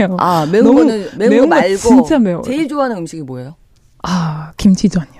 [0.00, 0.16] 아니에요.
[0.18, 2.42] 아, 매운 너무, 거는 매운, 매운 거 말고 진짜 매워요.
[2.42, 3.54] 제일 좋아하는 음식이 뭐예요?
[4.02, 5.19] 아, 김치전이요.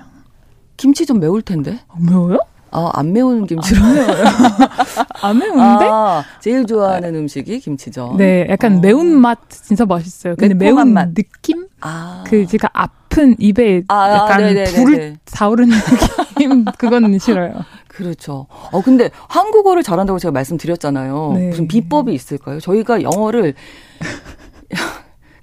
[0.80, 1.78] 김치전 매울 텐데.
[1.88, 2.38] 아, 매워요?
[2.70, 3.84] 아, 안 매운 김치로.
[3.84, 4.24] 안 매워요.
[5.20, 5.60] 안 매운데?
[5.90, 8.16] 아, 제일 좋아하는 음식이 김치전.
[8.16, 8.80] 네, 약간 어.
[8.80, 10.36] 매운맛 진짜 맛있어요.
[10.36, 11.12] 근데 매운 맛.
[11.12, 11.66] 느낌?
[11.82, 12.24] 아.
[12.26, 16.64] 그 제가 아픈 입에 아, 아 약간 아, 불을 사오르는 느낌?
[16.78, 17.52] 그거는 싫어요.
[17.88, 18.46] 그렇죠.
[18.72, 21.32] 어, 근데 한국어를 잘한다고 제가 말씀드렸잖아요.
[21.34, 21.48] 네.
[21.48, 22.58] 무슨 비법이 있을까요?
[22.58, 23.52] 저희가 영어를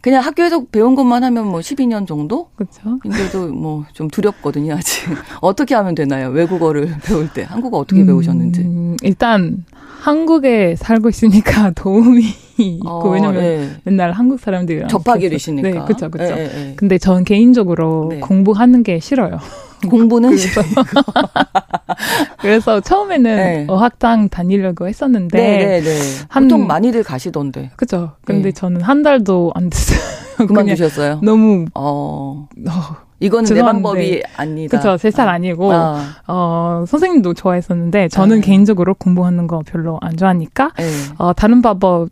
[0.07, 2.47] 그냥 학교에서 배운 것만 하면 뭐 12년 정도?
[2.55, 2.97] 그렇죠.
[2.99, 5.03] 근데도 뭐 좀 두렵거든요, 아직.
[5.41, 6.29] 어떻게 하면 되나요?
[6.29, 7.43] 외국어를 배울 때.
[7.43, 8.95] 한국어 어떻게 음, 배우셨는지.
[9.03, 9.65] 일단
[9.99, 12.23] 한국에 살고 있으니까 도움이
[12.57, 13.69] 있고 어, 왜냐면 네.
[13.83, 15.69] 맨날 한국 사람들이랑 접하기로 있으니까.
[15.69, 16.09] 네, 그렇죠.
[16.09, 16.35] 그렇죠.
[16.35, 18.19] 네, 네, 근데 전 개인적으로 네.
[18.19, 19.39] 공부하는 게 싫어요.
[19.89, 20.61] 공부는 그래서,
[22.41, 23.65] 그래서 처음에는 네.
[23.67, 25.99] 어학당 다니려고 했었는데 네, 네, 네.
[26.29, 27.71] 한, 보통 많이들 가시던데.
[27.75, 28.13] 그죠.
[28.25, 28.51] 근데 네.
[28.51, 29.99] 저는 한 달도 안 됐어요.
[30.47, 31.19] 그만두셨어요?
[31.23, 32.47] 너무 어.
[32.69, 34.79] 어 이거는 내 방법이 아니다.
[34.79, 34.97] 그렇죠.
[34.97, 35.37] 제살 아.
[35.37, 36.01] 니고 아.
[36.27, 38.41] 어, 선생님도 좋아했었는데 저는 아.
[38.41, 40.85] 개인적으로 공부하는 거 별로 안 좋아하니까 네.
[41.17, 42.09] 어, 다른 방법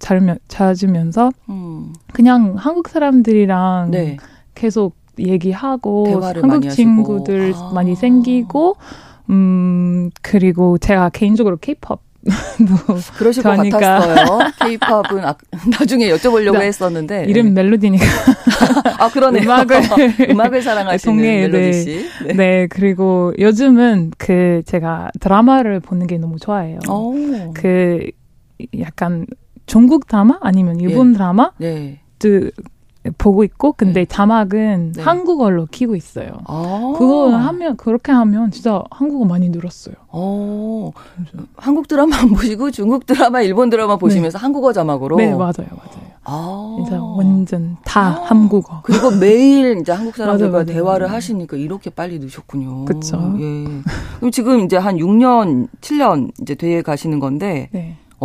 [0.47, 1.93] 찾으면서 음.
[2.13, 4.17] 그냥 한국 사람들이랑 네.
[4.55, 7.71] 계속 얘기하고 한국 친구들 아.
[7.73, 8.77] 많이 생기고
[9.29, 11.99] 음 그리고 제가 개인적으로 케이팝
[12.59, 13.77] 뭐 그러실 저니까.
[13.77, 14.51] 것 같았어요.
[14.59, 15.35] 케이팝은 아,
[15.77, 18.05] 나중에 여쭤보려고 했었는데 이름 멜로디니까.
[18.97, 19.43] 아 그러네.
[19.43, 19.81] 음악을
[20.31, 21.71] 음악을 사랑하시는 동해, 멜로디 네.
[21.71, 22.09] 씨.
[22.25, 22.33] 네.
[22.33, 22.67] 네.
[22.67, 26.79] 그리고 요즘은 그 제가 드라마를 보는 게 너무 좋아해요.
[26.89, 27.13] 오.
[27.53, 28.09] 그
[28.79, 29.25] 약간
[29.67, 31.13] 중국 드라마 아니면 일본 예.
[31.13, 31.99] 드라마 네.
[33.17, 34.05] 보고 있고 근데 네.
[34.05, 35.01] 자막은 네.
[35.01, 36.31] 한국어로 키고 있어요.
[36.45, 39.95] 아~ 그거 하면 그렇게 하면 진짜 한국어 많이 늘었어요.
[40.09, 40.91] 어.
[41.55, 44.41] 한국 드라마 안 보시고 중국 드라마, 일본 드라마 보시면서 네.
[44.41, 45.17] 한국어 자막으로.
[45.17, 46.05] 네 맞아요, 맞아요.
[46.23, 46.75] 아.
[46.77, 48.81] 진짜 완전 다 아~ 한국어.
[48.83, 51.15] 그리고 매일 이제 한국 사람들과 맞아, 맞아, 대화를 맞아.
[51.15, 52.85] 하시니까 이렇게 빨리 느셨군요.
[52.85, 53.35] 그렇죠.
[53.39, 53.65] 예.
[54.17, 57.69] 그럼 지금 이제 한 6년, 7년 이제 돼 가시는 건데.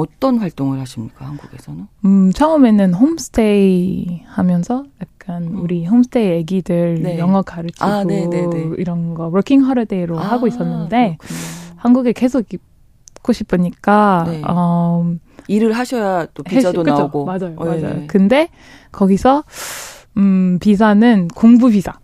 [0.00, 0.14] 네.
[0.16, 1.86] 어떤 활동을 하십니까 한국에서는?
[2.04, 5.60] 음 처음에는 홈스테이 하면서 약간 음.
[5.60, 7.18] 우리 홈스테이 애기들 네.
[7.18, 8.70] 영어 가르치고 아, 네, 네, 네.
[8.78, 11.40] 이런 거 working holiday로 아, 하고 있었는데 그렇군요.
[11.76, 14.42] 한국에 계속 있고 싶으니까 네.
[14.46, 15.14] 어,
[15.48, 17.80] 일을 하셔야 또 비자도 해시, 나오고 맞아요 어, 맞아요.
[17.80, 18.06] 네.
[18.06, 18.48] 근데
[18.92, 19.44] 거기서
[20.16, 21.98] 음 비자는 공부 비자.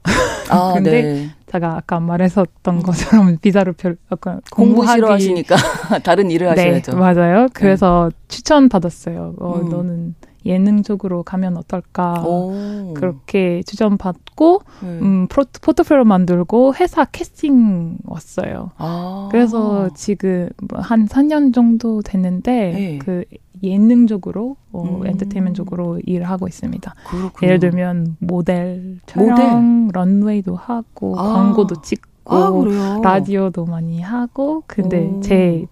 [0.48, 2.82] 아, 근데 제가 아까 말했었던 음.
[2.82, 5.56] 것처럼 비자를 별 약간 공부 싫어하시니까
[6.02, 6.96] 다른 일을 네, 하셔야죠.
[6.96, 7.48] 맞아요.
[7.52, 8.18] 그래서 네.
[8.28, 9.34] 추천 받았어요.
[9.38, 9.68] 어, 음.
[9.68, 10.14] 너는
[10.46, 12.94] 예능 쪽으로 가면 어떨까 오.
[12.94, 14.88] 그렇게 추천 받고 네.
[14.88, 18.70] 음, 포트폴리오 만들고 회사 캐스팅 왔어요.
[18.78, 19.28] 아.
[19.30, 22.98] 그래서 지금 한 4년 정도 됐는데 네.
[22.98, 23.24] 그
[23.62, 25.06] 예능적으로 어, 음.
[25.06, 26.94] 엔터테인먼트적으로 일을 하고 있습니다.
[27.08, 27.46] 그렇군요.
[27.46, 29.92] 예를 들면 모델 촬영, 모델?
[29.92, 31.22] 런웨이도 하고 아.
[31.22, 35.20] 광고도 찍고 아, 라디오도 많이 하고 근데 오.
[35.20, 35.66] 제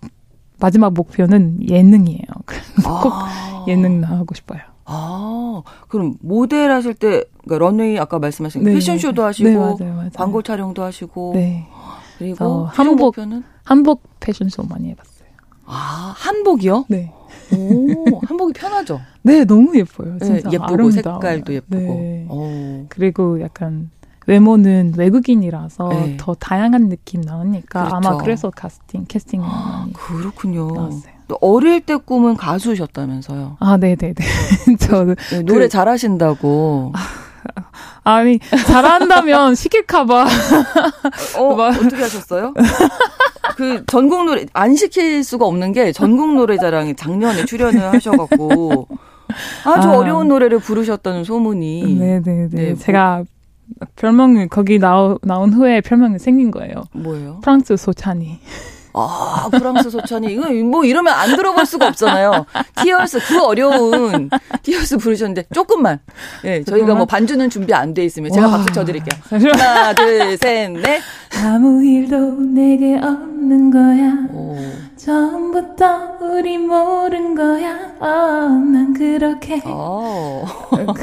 [0.64, 2.24] 마지막 목표는 예능이에요.
[3.02, 3.66] 꼭 아.
[3.68, 4.60] 예능 나가고 싶어요.
[4.86, 9.26] 아, 그럼 모델 하실 때, 그러니까 런웨이 아까 말씀하신 네, 패션쇼도 네.
[9.26, 10.10] 하시고, 네, 맞아요, 맞아요.
[10.14, 11.66] 광고 촬영도 하시고, 네.
[12.16, 13.44] 그리고 한복, 목표는?
[13.64, 15.28] 한복 패션쇼 많이 해봤어요.
[15.66, 16.86] 아, 한복이요?
[16.88, 17.12] 네.
[17.54, 19.02] 오, 한복이 편하죠?
[19.22, 20.16] 네, 너무 예뻐요.
[20.18, 20.90] 네, 진짜 네, 예쁘고 아름다워요.
[20.92, 21.76] 색깔도 예쁘고.
[21.76, 22.26] 네.
[22.30, 22.86] 오.
[22.88, 23.90] 그리고 약간
[24.26, 26.16] 외모는 외국인이라서 네.
[26.18, 27.96] 더 다양한 느낌 나오니까 그렇죠.
[27.96, 30.70] 아마 그래서 카스팅 캐스팅 아, 그렇군요.
[30.72, 31.14] 나왔어요.
[31.40, 33.56] 어릴 때 꿈은 가수셨다면서요?
[33.60, 34.24] 아, 네, 네, 네.
[34.78, 36.92] 저 네, 노래 그, 잘하신다고.
[38.04, 40.26] 아니 잘한다면 시킬까봐.
[41.38, 42.54] 어, 어떻게 하셨어요?
[43.56, 48.88] 그 전국 노래 안 시킬 수가 없는 게 전국 노래자랑에 작년에 출연을 하셔갖고
[49.64, 51.94] 아주 아, 어려운 노래를 부르셨다는 소문이.
[51.94, 52.20] 네네네.
[52.20, 52.62] 네, 네.
[52.70, 53.24] 네, 제가
[53.96, 56.74] 별명이 거기 나오, 나온 후에 별명이 생긴 거예요.
[56.92, 57.40] 뭐예요?
[57.42, 58.38] 프랑스 소찬이.
[58.96, 60.32] 아, 프랑스 소찬이.
[60.32, 62.46] 이거 뭐 이러면 안 들어볼 수가 없잖아요.
[62.76, 64.30] 티어스, 그 어려운
[64.62, 65.98] 티어스 부르셨는데 조금만.
[66.44, 68.56] 예, 네, 저희가 뭐 반주는 준비 안 돼 있으면 제가 와.
[68.58, 69.20] 박수 쳐드릴게요.
[69.30, 71.00] 하나, 둘, 셋, 넷.
[71.44, 74.12] 아무 일도 내게 없는 거야.
[74.32, 74.56] 오.
[75.04, 77.72] 처음부터 우리 모른 거야.
[78.00, 80.46] 어, 난 그렇게 오.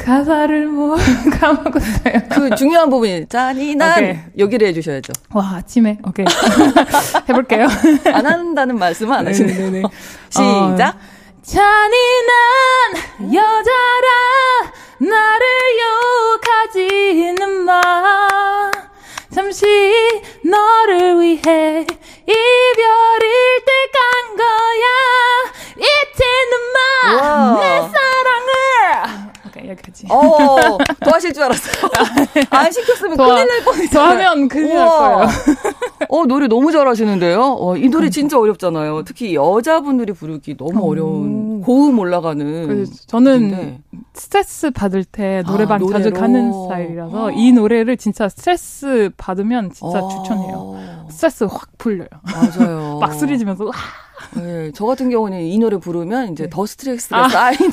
[0.04, 0.96] 가사를 뭐
[1.38, 2.22] 까먹었어요.
[2.30, 4.18] 그 중요한 부분이 잔인한 오케이.
[4.38, 5.12] 여기를 해주셔야죠.
[5.32, 6.26] 와 아침에 오케이
[7.28, 7.68] 해볼게요.
[8.12, 9.56] 안 한다는 말씀은 안 하시네요.
[9.56, 9.82] 네네네.
[10.30, 10.96] 시작.
[10.96, 10.98] 어.
[11.42, 14.10] 잔인한 여자라
[14.98, 15.46] 나를
[16.74, 17.80] 욕하지는 마.
[19.34, 19.64] 잠시
[20.44, 21.86] 너를 위해
[22.26, 24.86] 이별일 때 간 거야.
[25.76, 28.52] 이틀는 마내 사랑을
[29.72, 31.90] 이 여기까지 어, 더 하실 줄 알았어요
[32.50, 35.28] 안 시켰으면 더, 큰일 날 뻔했어요 더 하면 큰일 날 거예요
[36.08, 41.98] 어 노래 너무 잘하시는데요 어, 이 노래 진짜 어렵잖아요 특히 여자분들이 부르기 너무 어려운 고음
[41.98, 43.80] 올라가는 저는 노래인데.
[44.14, 47.30] 스트레스 받을 때 노래방 아, 자주 가는 스타일이라서 어.
[47.30, 50.08] 이 노래를 진짜 스트레스 받으면 진짜 어.
[50.08, 51.06] 추천해요.
[51.10, 52.08] 스트레스 확 풀려요.
[52.24, 52.98] 맞아요.
[53.00, 53.72] 막 소리 지면서 와.
[54.36, 56.50] 네, 저 같은 경우는 이 노래 부르면 이제 네.
[56.50, 57.28] 더 스트레스가 아.
[57.28, 57.72] 쌓이는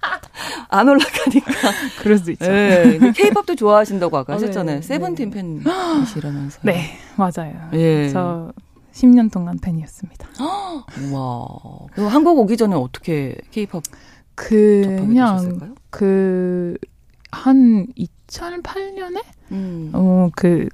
[0.68, 1.52] 안 올라가니까.
[2.00, 2.46] 그럴 수 있죠.
[2.46, 4.76] 네, 케이팝도 좋아하신다고 아까 어, 하셨잖아요.
[4.76, 5.42] 네, 세븐틴 네.
[5.62, 6.62] 팬이시라면서요.
[6.62, 7.70] 네, 맞아요.
[7.74, 8.08] 예.
[8.08, 8.52] 저
[8.92, 10.28] 10년 동안 팬이었습니다.
[11.12, 11.46] 와.
[11.92, 13.82] 그럼 한국 오기 전에 어떻게 케이팝
[14.34, 16.76] 그냥 그
[17.32, 19.22] 한 2008년에
[19.52, 19.90] 음.
[19.92, 20.68] 어 그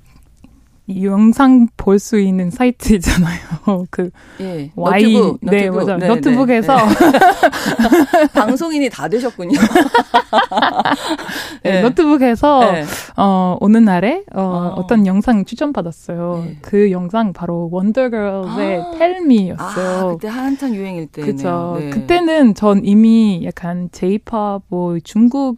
[0.88, 3.38] 영상 볼 수 있는 사이트 있잖아요.
[3.90, 4.10] 그
[4.40, 5.76] 예, Y 너튜브, 네 너튜브.
[5.78, 8.26] 맞아 네, 노트북에서 네.
[8.34, 9.58] 방송인이 다 되셨군요.
[11.62, 11.82] 네, 네.
[11.82, 12.84] 노트북에서 네.
[13.16, 14.74] 어 어느 날에 어, 어.
[14.80, 16.44] 어떤 영상 추천 받았어요.
[16.46, 16.58] 네.
[16.62, 18.90] 그 영상 바로 원더걸스의 아.
[18.98, 20.08] Tell Me였어요.
[20.08, 21.34] 아, 그때 한창 유행일 때네요.
[21.34, 21.78] 그렇죠.
[21.92, 25.56] 그때는 전 이미 약간 제이팝 뭐 중국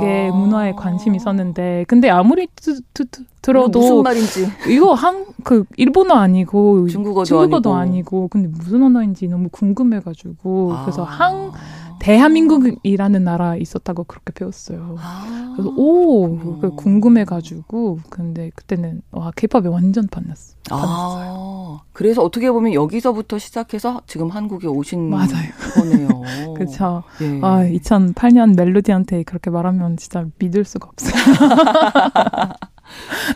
[0.00, 0.32] 의 아.
[0.32, 6.14] 문화에 관심이 있었는데 근데 아무리 드, 드, 드, 들어도 무슨 말인지 이거 한 그 일본어
[6.14, 7.92] 아니고 중국어도, 중국어도 아니고.
[7.92, 8.28] 아니고.
[8.28, 10.82] 근데 무슨 언어인지 너무 궁금해가지고 아.
[10.84, 11.50] 그래서 한
[12.00, 14.96] 대한민국이라는 나라 있었다고 그렇게 배웠어요.
[14.98, 20.56] 아, 그래서 오그 궁금해가지고 근데 그때는 와 케이팝에 완전 반났어.
[20.70, 25.28] 아, 그래서 어떻게 보면 여기서부터 시작해서 지금 한국에 오신 맞아요.
[25.74, 26.08] 거네요.
[26.56, 27.02] 그렇죠.
[27.20, 27.40] 예.
[27.42, 31.12] 아 2008년 멜로디한테 그렇게 말하면 진짜 믿을 수가 없어요.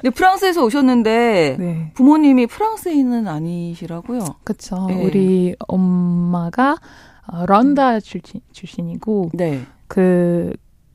[0.01, 1.93] 근데 프랑스에서 오셨는데 네.
[1.95, 4.25] 부모님이 프랑스인은 아니시라고요?
[4.43, 4.87] 그렇죠.
[4.89, 5.05] 네.
[5.05, 6.79] 우리 엄마가
[7.27, 9.63] 어, 런다 출신, 출신이고 네.
[9.87, 10.53] 그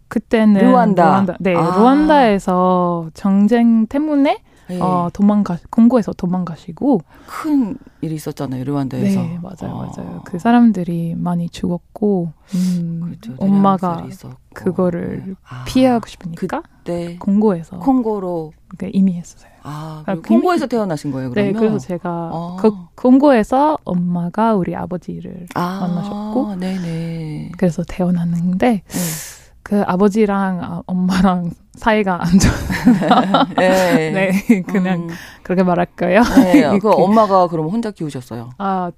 [0.07, 1.05] 그때는 루안다.
[1.05, 1.77] 루안다 네, 아.
[1.77, 4.79] 루안다에서 정쟁 때문에 네.
[4.79, 9.21] 어, 도망가 공고에서 도망가시고 큰 일이 있었잖아요 루안다에서.
[9.21, 9.91] 네 맞아요 아.
[9.95, 10.21] 맞아요.
[10.25, 14.07] 그 사람들이 많이 죽었고 음, 그렇죠, 엄마가
[14.53, 15.33] 그거를 네.
[15.47, 15.65] 아.
[15.67, 19.49] 피하고 싶으니까 그때 공고에서 콩고로 그 이미 했었어요.
[19.63, 21.53] 아, 그러니까 콩고에서 태어나신 거예요, 그러면?
[21.53, 22.57] 네, 그래서 제가 아.
[22.59, 27.51] 그 콩고에서 엄마가 우리 아버지를 아, 만나셨고, 네네.
[27.57, 29.38] 그래서 태어났는데, 네.
[29.69, 33.45] 그 아버지랑 아, 엄마랑 사이가 안 좋아.
[33.55, 34.09] 네.
[34.49, 35.09] 네, 그냥 음.
[35.43, 36.23] 그렇게 말할까요?
[36.23, 38.49] 네, 그 엄마가 그럼 혼자 키우셨어요?
[38.57, 38.91] 아,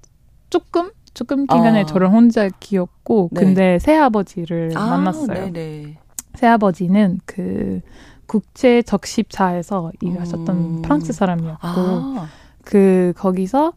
[0.48, 0.90] 조금?
[1.12, 1.84] 조금 기간에 아.
[1.84, 3.40] 저를 혼자 키웠고, 네.
[3.40, 5.52] 근데 새아버지를 아, 만났어요.
[5.52, 5.98] 네네.
[6.36, 7.82] 새아버지는 그
[8.24, 10.80] 국제 적십자에서 일하셨던 음.
[10.80, 12.28] 프랑스 사람이었고, 아.
[12.64, 13.74] 그, 거기서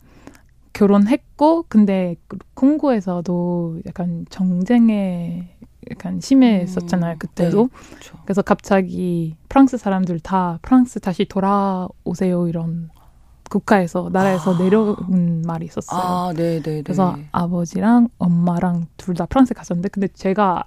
[0.71, 2.15] 결혼했고, 근데
[2.53, 5.49] 콩고에서도 약간 정쟁에
[5.91, 7.69] 약간 심했었잖아요 음, 그때도.
[7.71, 8.17] 네, 그렇죠.
[8.25, 12.89] 그래서 갑자기 프랑스 사람들 다 프랑스 다시 돌아오세요 이런
[13.49, 14.57] 국가에서 나라에서 아.
[14.57, 16.01] 내려온 말이 있었어요.
[16.01, 16.81] 아, 네, 네, 네.
[16.81, 20.63] 그래서 아버지랑 엄마랑 둘 다 프랑스 갔었는데 근데 제가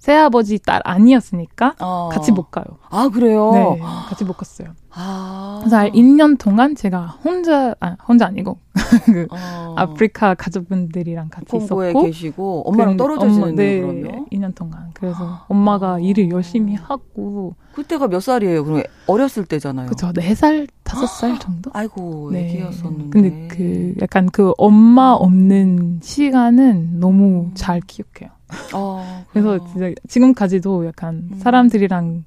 [0.00, 2.08] 새아버지 딸 아니었으니까 어.
[2.10, 2.64] 같이 못 가요.
[2.88, 3.52] 아 그래요?
[3.52, 3.78] 네,
[4.08, 4.70] 같이 못 갔어요.
[4.92, 5.58] 아.
[5.60, 8.58] 그래서 1년 동안 제가 혼자 아 혼자 아니고
[9.04, 9.74] 그 어.
[9.76, 14.90] 아프리카 가족분들이랑 같이 있었고 계시고 엄마랑 떨어져 지는 네, 그러면 2년 동안.
[14.94, 15.98] 그래서 엄마가 아.
[16.00, 18.64] 일을 열심히 하고 그때가 몇 살이에요?
[18.64, 19.86] 그럼 어렸을 때잖아요.
[19.86, 20.12] 그렇죠.
[20.12, 21.70] 4살, 5살 정도?
[21.72, 22.48] 아이고, 네.
[22.48, 23.10] 애기였었는데.
[23.10, 27.50] 근데 그 약간 그 엄마 없는 시간은 너무 음.
[27.54, 28.30] 잘 기억해요.
[28.74, 31.38] 어, 그래서 진짜 지금까지도 약간 음.
[31.38, 32.24] 사람들이랑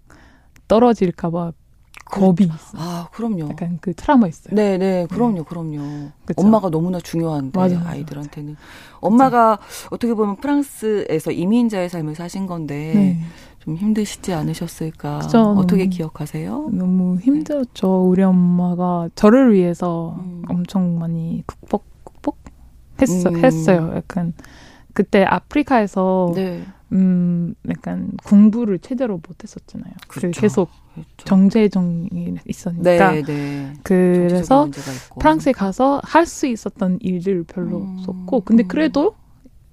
[0.68, 1.54] 떨어질까봐
[2.06, 2.54] 겁이 그렇죠.
[2.54, 2.78] 있어.
[2.78, 3.50] 아, 그럼요.
[3.50, 4.54] 약간 그 트라우마 있어요.
[4.54, 5.44] 네, 네, 그럼요, 네.
[5.48, 6.10] 그럼요.
[6.26, 6.42] 그쵸?
[6.42, 8.54] 엄마가 너무나 중요한데 맞아, 맞아, 아이들한테는.
[8.54, 8.62] 맞아.
[9.00, 9.60] 엄마가
[9.90, 13.20] 어떻게 보면 프랑스에서 이민자의 삶을 사신 건데 네.
[13.60, 15.20] 좀 힘드시지 않으셨을까?
[15.20, 16.70] 그쵸, 어떻게 기억하세요?
[16.74, 17.88] 너무 힘들었죠.
[17.88, 18.10] 네.
[18.10, 20.44] 우리 엄마가 저를 위해서 음.
[20.50, 22.38] 엄청 많이 극복 극복
[23.02, 23.36] 했어 음.
[23.44, 23.92] 했어요.
[23.96, 24.34] 약간
[24.94, 26.64] 그때 아프리카에서 네.
[26.92, 29.94] 음 약간 공부를 제대로 못했었잖아요.
[30.08, 30.40] 그렇죠.
[30.40, 31.10] 계속 그렇죠.
[31.26, 33.74] 정제정이 있었니까 네, 네.
[33.84, 34.70] 그래서
[35.20, 38.68] 프랑스에 가서 할 수 있었던 일들 별로 음, 없었고 근데 음.
[38.68, 39.16] 그래도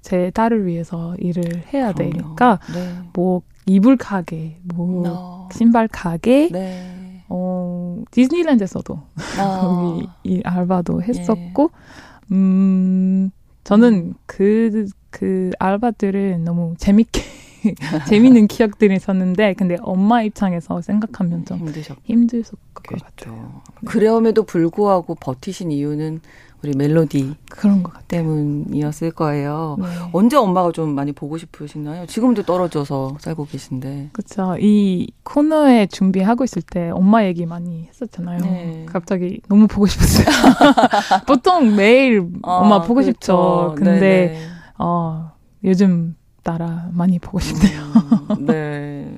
[0.01, 2.13] 제 딸을 위해서 일을 해야 그럼요.
[2.13, 2.95] 되니까 네.
[3.13, 5.49] 뭐 이불 가게, 뭐 no.
[5.53, 7.23] 신발 가게, 네.
[7.29, 8.99] 어 디즈니랜드에서도
[9.39, 9.59] 아.
[9.61, 12.35] 거기 이 알바도 했었고, 네.
[12.35, 13.31] 음
[13.65, 17.21] 저는 그 그 알바들은 너무 재밌게
[18.09, 23.05] 재밌는 기억들이 있었는데 근데 엄마 입장에서 생각하면 좀 힘드셨 힘드실 것 그렇죠.
[23.05, 23.63] 같아요.
[23.83, 23.87] 네.
[23.87, 26.21] 그럼에도 불구하고 버티신 이유는
[26.63, 29.79] 우리 멜로디 그런 것 때문이었을 거예요.
[29.81, 29.87] 네.
[30.13, 32.05] 언제 엄마가 좀 많이 보고 싶으시나요?
[32.07, 34.11] 지금도 떨어져서 살고 계신데.
[34.13, 34.57] 그렇죠.
[34.61, 38.41] 이 코너에 준비하고 있을 때 엄마 얘기 많이 했었잖아요.
[38.41, 38.87] 네.
[38.87, 40.27] 갑자기 너무 보고 싶었어요.
[41.27, 43.11] 보통 매일 아, 엄마 보고 그렇죠.
[43.13, 43.75] 싶죠.
[43.79, 44.60] 근데 네네.
[44.83, 47.83] 어, 요즘 따라 많이 보고 싶네요.
[48.31, 49.15] 음, 네.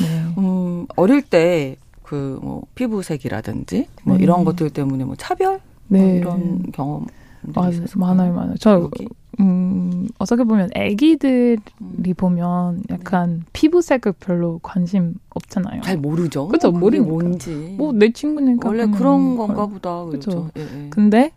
[0.00, 0.34] 네.
[0.38, 4.22] 음, 어릴 때, 그, 뭐, 피부색이라든지, 뭐, 네.
[4.22, 5.60] 이런 것들 때문에 뭐, 차별?
[5.88, 6.06] 뭐 네.
[6.06, 7.06] 뭐 이런 경험.
[7.42, 7.72] 맞아요.
[7.94, 8.54] 많아요, 많아요.
[8.58, 9.06] 저, 여기?
[9.38, 12.14] 음, 어떻게 보면 애기들이 음.
[12.16, 13.44] 보면 약간 네.
[13.52, 15.82] 피부색을 별로 관심 없잖아요.
[15.82, 16.48] 잘 모르죠.
[16.48, 17.10] 그죠 모르니까.
[17.12, 17.74] 뭔지.
[17.76, 18.66] 뭐, 내 친구니까.
[18.66, 20.04] 원래 그런 건가 보다.
[20.06, 20.50] 그렇죠.
[20.56, 20.86] 예, 예.
[20.88, 21.32] 근데,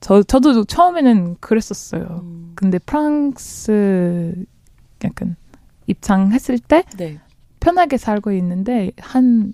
[0.00, 2.20] 저, 저도 처음에는 그랬었어요.
[2.22, 2.52] 음.
[2.54, 4.44] 근데 프랑스
[5.04, 5.36] 약간
[5.86, 7.18] 입장했을 때 네.
[7.60, 9.52] 편하게 살고 있는데 한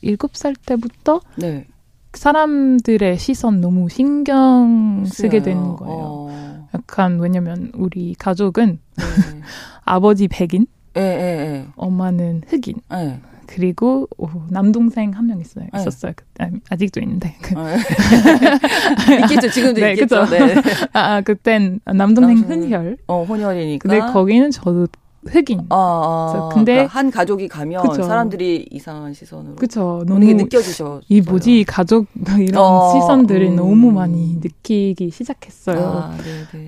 [0.00, 1.66] 일곱 살 때부터 네.
[2.14, 5.98] 사람들의 시선 너무 신경 쓰게 되는 거예요.
[6.00, 6.68] 어.
[6.74, 9.04] 약간 왜냐면 우리 가족은 네.
[9.84, 12.80] 아버지 백인, 네, 네, 엄마는 흑인.
[13.54, 15.66] 그리고 오, 남동생 한 명 있어요.
[15.72, 15.80] 네.
[15.80, 16.12] 있었어요.
[16.38, 17.34] 아, 아직도 있는데.
[17.56, 17.74] 아,
[19.26, 19.50] 있겠죠.
[19.50, 20.24] 지금도 네, 있겠죠.
[20.26, 20.54] 네.
[20.92, 22.96] 아, 아, 그땐 남동생 흔혈.
[23.08, 23.88] 어, 혼혈이니까.
[23.88, 24.86] 근데 거기는 저도
[25.26, 25.66] 흑인.
[25.68, 28.04] 아, 아 근데 그러니까 한 가족이 가면 그쵸.
[28.04, 29.56] 사람들이 이상한 시선으로.
[29.56, 30.02] 그쵸.
[30.06, 31.00] 너무 게 느껴지죠.
[31.08, 32.06] 이 뭐지 가족
[32.38, 33.56] 이런 어, 시선들이 음.
[33.56, 35.78] 너무 많이 느끼기 시작했어요.
[35.78, 36.16] 아,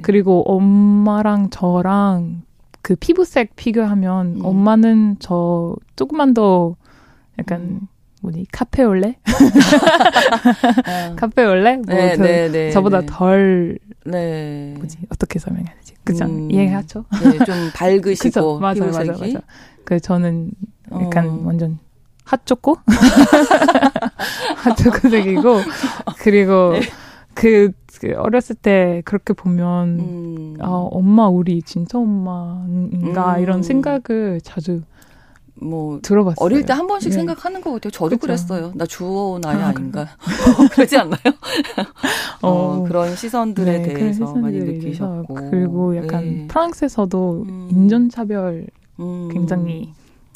[0.02, 2.42] 그리고 엄마랑 저랑
[2.82, 4.44] 그 피부색 비교하면 음.
[4.44, 6.76] 엄마는 저 조금만 더
[7.38, 7.80] 약간 음.
[8.22, 9.18] 뭐니 카페올레
[10.86, 11.16] 어.
[11.16, 13.06] 카페올레 뭐 네, 저, 네, 네, 저보다 네.
[13.08, 14.74] 덜 네.
[14.76, 18.58] 뭐지 어떻게 설명해야 되지 그죠 음, 이해하죠 네, 좀 밝으시고 그쵸?
[18.60, 19.40] 맞아 맞아 맞아
[19.84, 20.50] 그 저는
[20.92, 21.40] 약간 어.
[21.44, 21.78] 완전
[22.24, 22.78] 핫초코
[24.56, 25.60] 핫초코색이고
[26.18, 26.80] 그리고 네.
[27.34, 30.56] 그, 그 어렸을 때 그렇게 보면 음.
[30.60, 33.42] 아 엄마 우리 진짜 엄마인가 음.
[33.42, 34.82] 이런 생각을 자주
[35.54, 36.44] 뭐 들어봤어요.
[36.44, 37.16] 어릴 때 한 번씩 네.
[37.16, 37.90] 생각하는 것 같아요.
[37.90, 38.20] 저도 그쵸?
[38.20, 38.72] 그랬어요.
[38.74, 40.08] 나 주워온 아이 아, 닌가
[40.72, 41.18] 그러지 않나요?
[42.42, 46.46] 어, 어, 그런 시선들에 네, 대해서 그런 많이 느끼셨고 그리고 약간 네.
[46.48, 47.68] 프랑스에서도 음.
[47.70, 48.66] 인종차별
[48.98, 49.28] 음.
[49.32, 49.92] 굉장히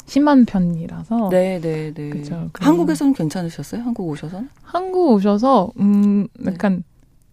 [0.07, 1.29] 심한 편이라서.
[1.29, 2.09] 네, 네, 네.
[2.09, 2.49] 그죠.
[2.53, 3.81] 한국에서는 괜찮으셨어요?
[3.83, 4.41] 한국 오셔서?
[4.63, 6.51] 한국 오셔서 음 네.
[6.53, 6.83] 약간 네.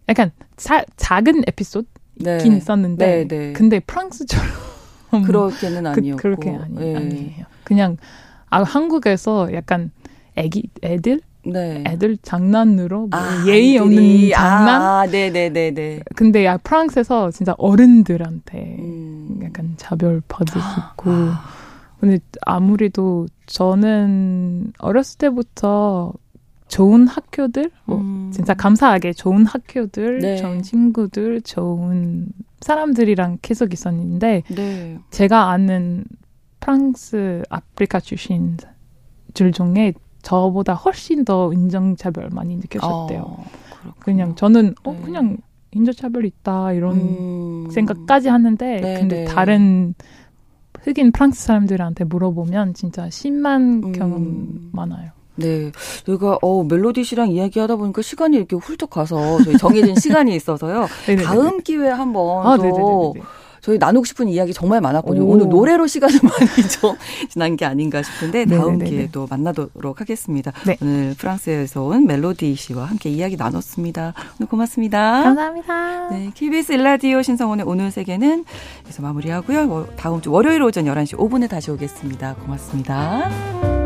[0.09, 2.37] 약간 사, 작은 에피소드 네.
[2.37, 3.53] 있긴 있었는데 네, 네.
[3.53, 4.45] 근데 프랑스처럼
[5.25, 6.21] 그렇게는 아니었고.
[6.21, 6.95] 그, 렇게 아니, 네.
[6.95, 7.45] 아니에요.
[7.63, 7.97] 그냥
[8.49, 9.91] 아 한국에서 약간
[10.35, 11.83] 애기 애들 네.
[11.87, 14.81] 애들 장난으로 뭐 아, 예의 없는 장난.
[14.81, 16.01] 아, 네네네네.
[16.15, 19.39] 근데 야 프랑스에서 진짜 어른들한테 음.
[19.43, 20.61] 약간 차별 받으시고.
[21.05, 21.54] 아.
[22.05, 26.13] 근데 아무래도 저는 어렸을 때부터
[26.67, 28.29] 좋은 학교들, 뭐 음.
[28.31, 30.35] 진짜 감사하게 좋은 학교들, 네.
[30.37, 32.27] 좋은 친구들, 좋은
[32.61, 34.99] 사람들이랑 계속 있었는데 네.
[35.09, 36.05] 제가 아는
[36.59, 38.67] 프랑스 아프리카 출신들
[39.53, 43.21] 중에 저보다 훨씬 더 인종차별 많이 느꼈었대요.
[43.21, 43.45] 어,
[43.99, 45.01] 그냥 저는 어 네.
[45.01, 45.37] 그냥
[45.71, 47.69] 인종차별 있다 이런 음.
[47.71, 49.25] 생각까지 하는데 네, 근데 네.
[49.25, 49.95] 다른
[50.85, 53.91] 흑인 프랑스 사람들한테 물어보면 진짜 심한 음.
[53.91, 55.11] 경험 많아요.
[55.35, 55.71] 네.
[56.05, 60.87] 저희가, 어, 멜로디 씨랑 이야기하다 보니까 시간이 이렇게 훌쩍 가서 저희 정해진 시간이 있어서요.
[61.25, 63.13] 다음 기회에 한번 아, 또
[63.65, 65.25] 저희 나누고 싶은 이야기 정말 많았거든요.
[65.25, 65.31] 오.
[65.31, 66.95] 오늘 노래로 시간을 많이 좀
[67.29, 68.89] 지난 게 아닌가 싶은데 다음 네네네.
[68.91, 70.51] 기회에 또 만나도록 하겠습니다.
[70.67, 70.77] 네.
[70.83, 74.13] 오늘 프랑스에서 온 멜로디 씨와 함께 이야기 나눴습니다.
[74.39, 75.23] 오늘 고맙습니다.
[75.23, 76.09] 감사합니다.
[76.09, 78.45] 네, KBS 일라디오 신성원의 오늘 세계는
[78.83, 79.87] 여기서 마무리하고요.
[79.95, 82.35] 다음 주 월요일 오전 11시 5분에 다시 오겠습니다.
[82.35, 83.84] 고맙습니다.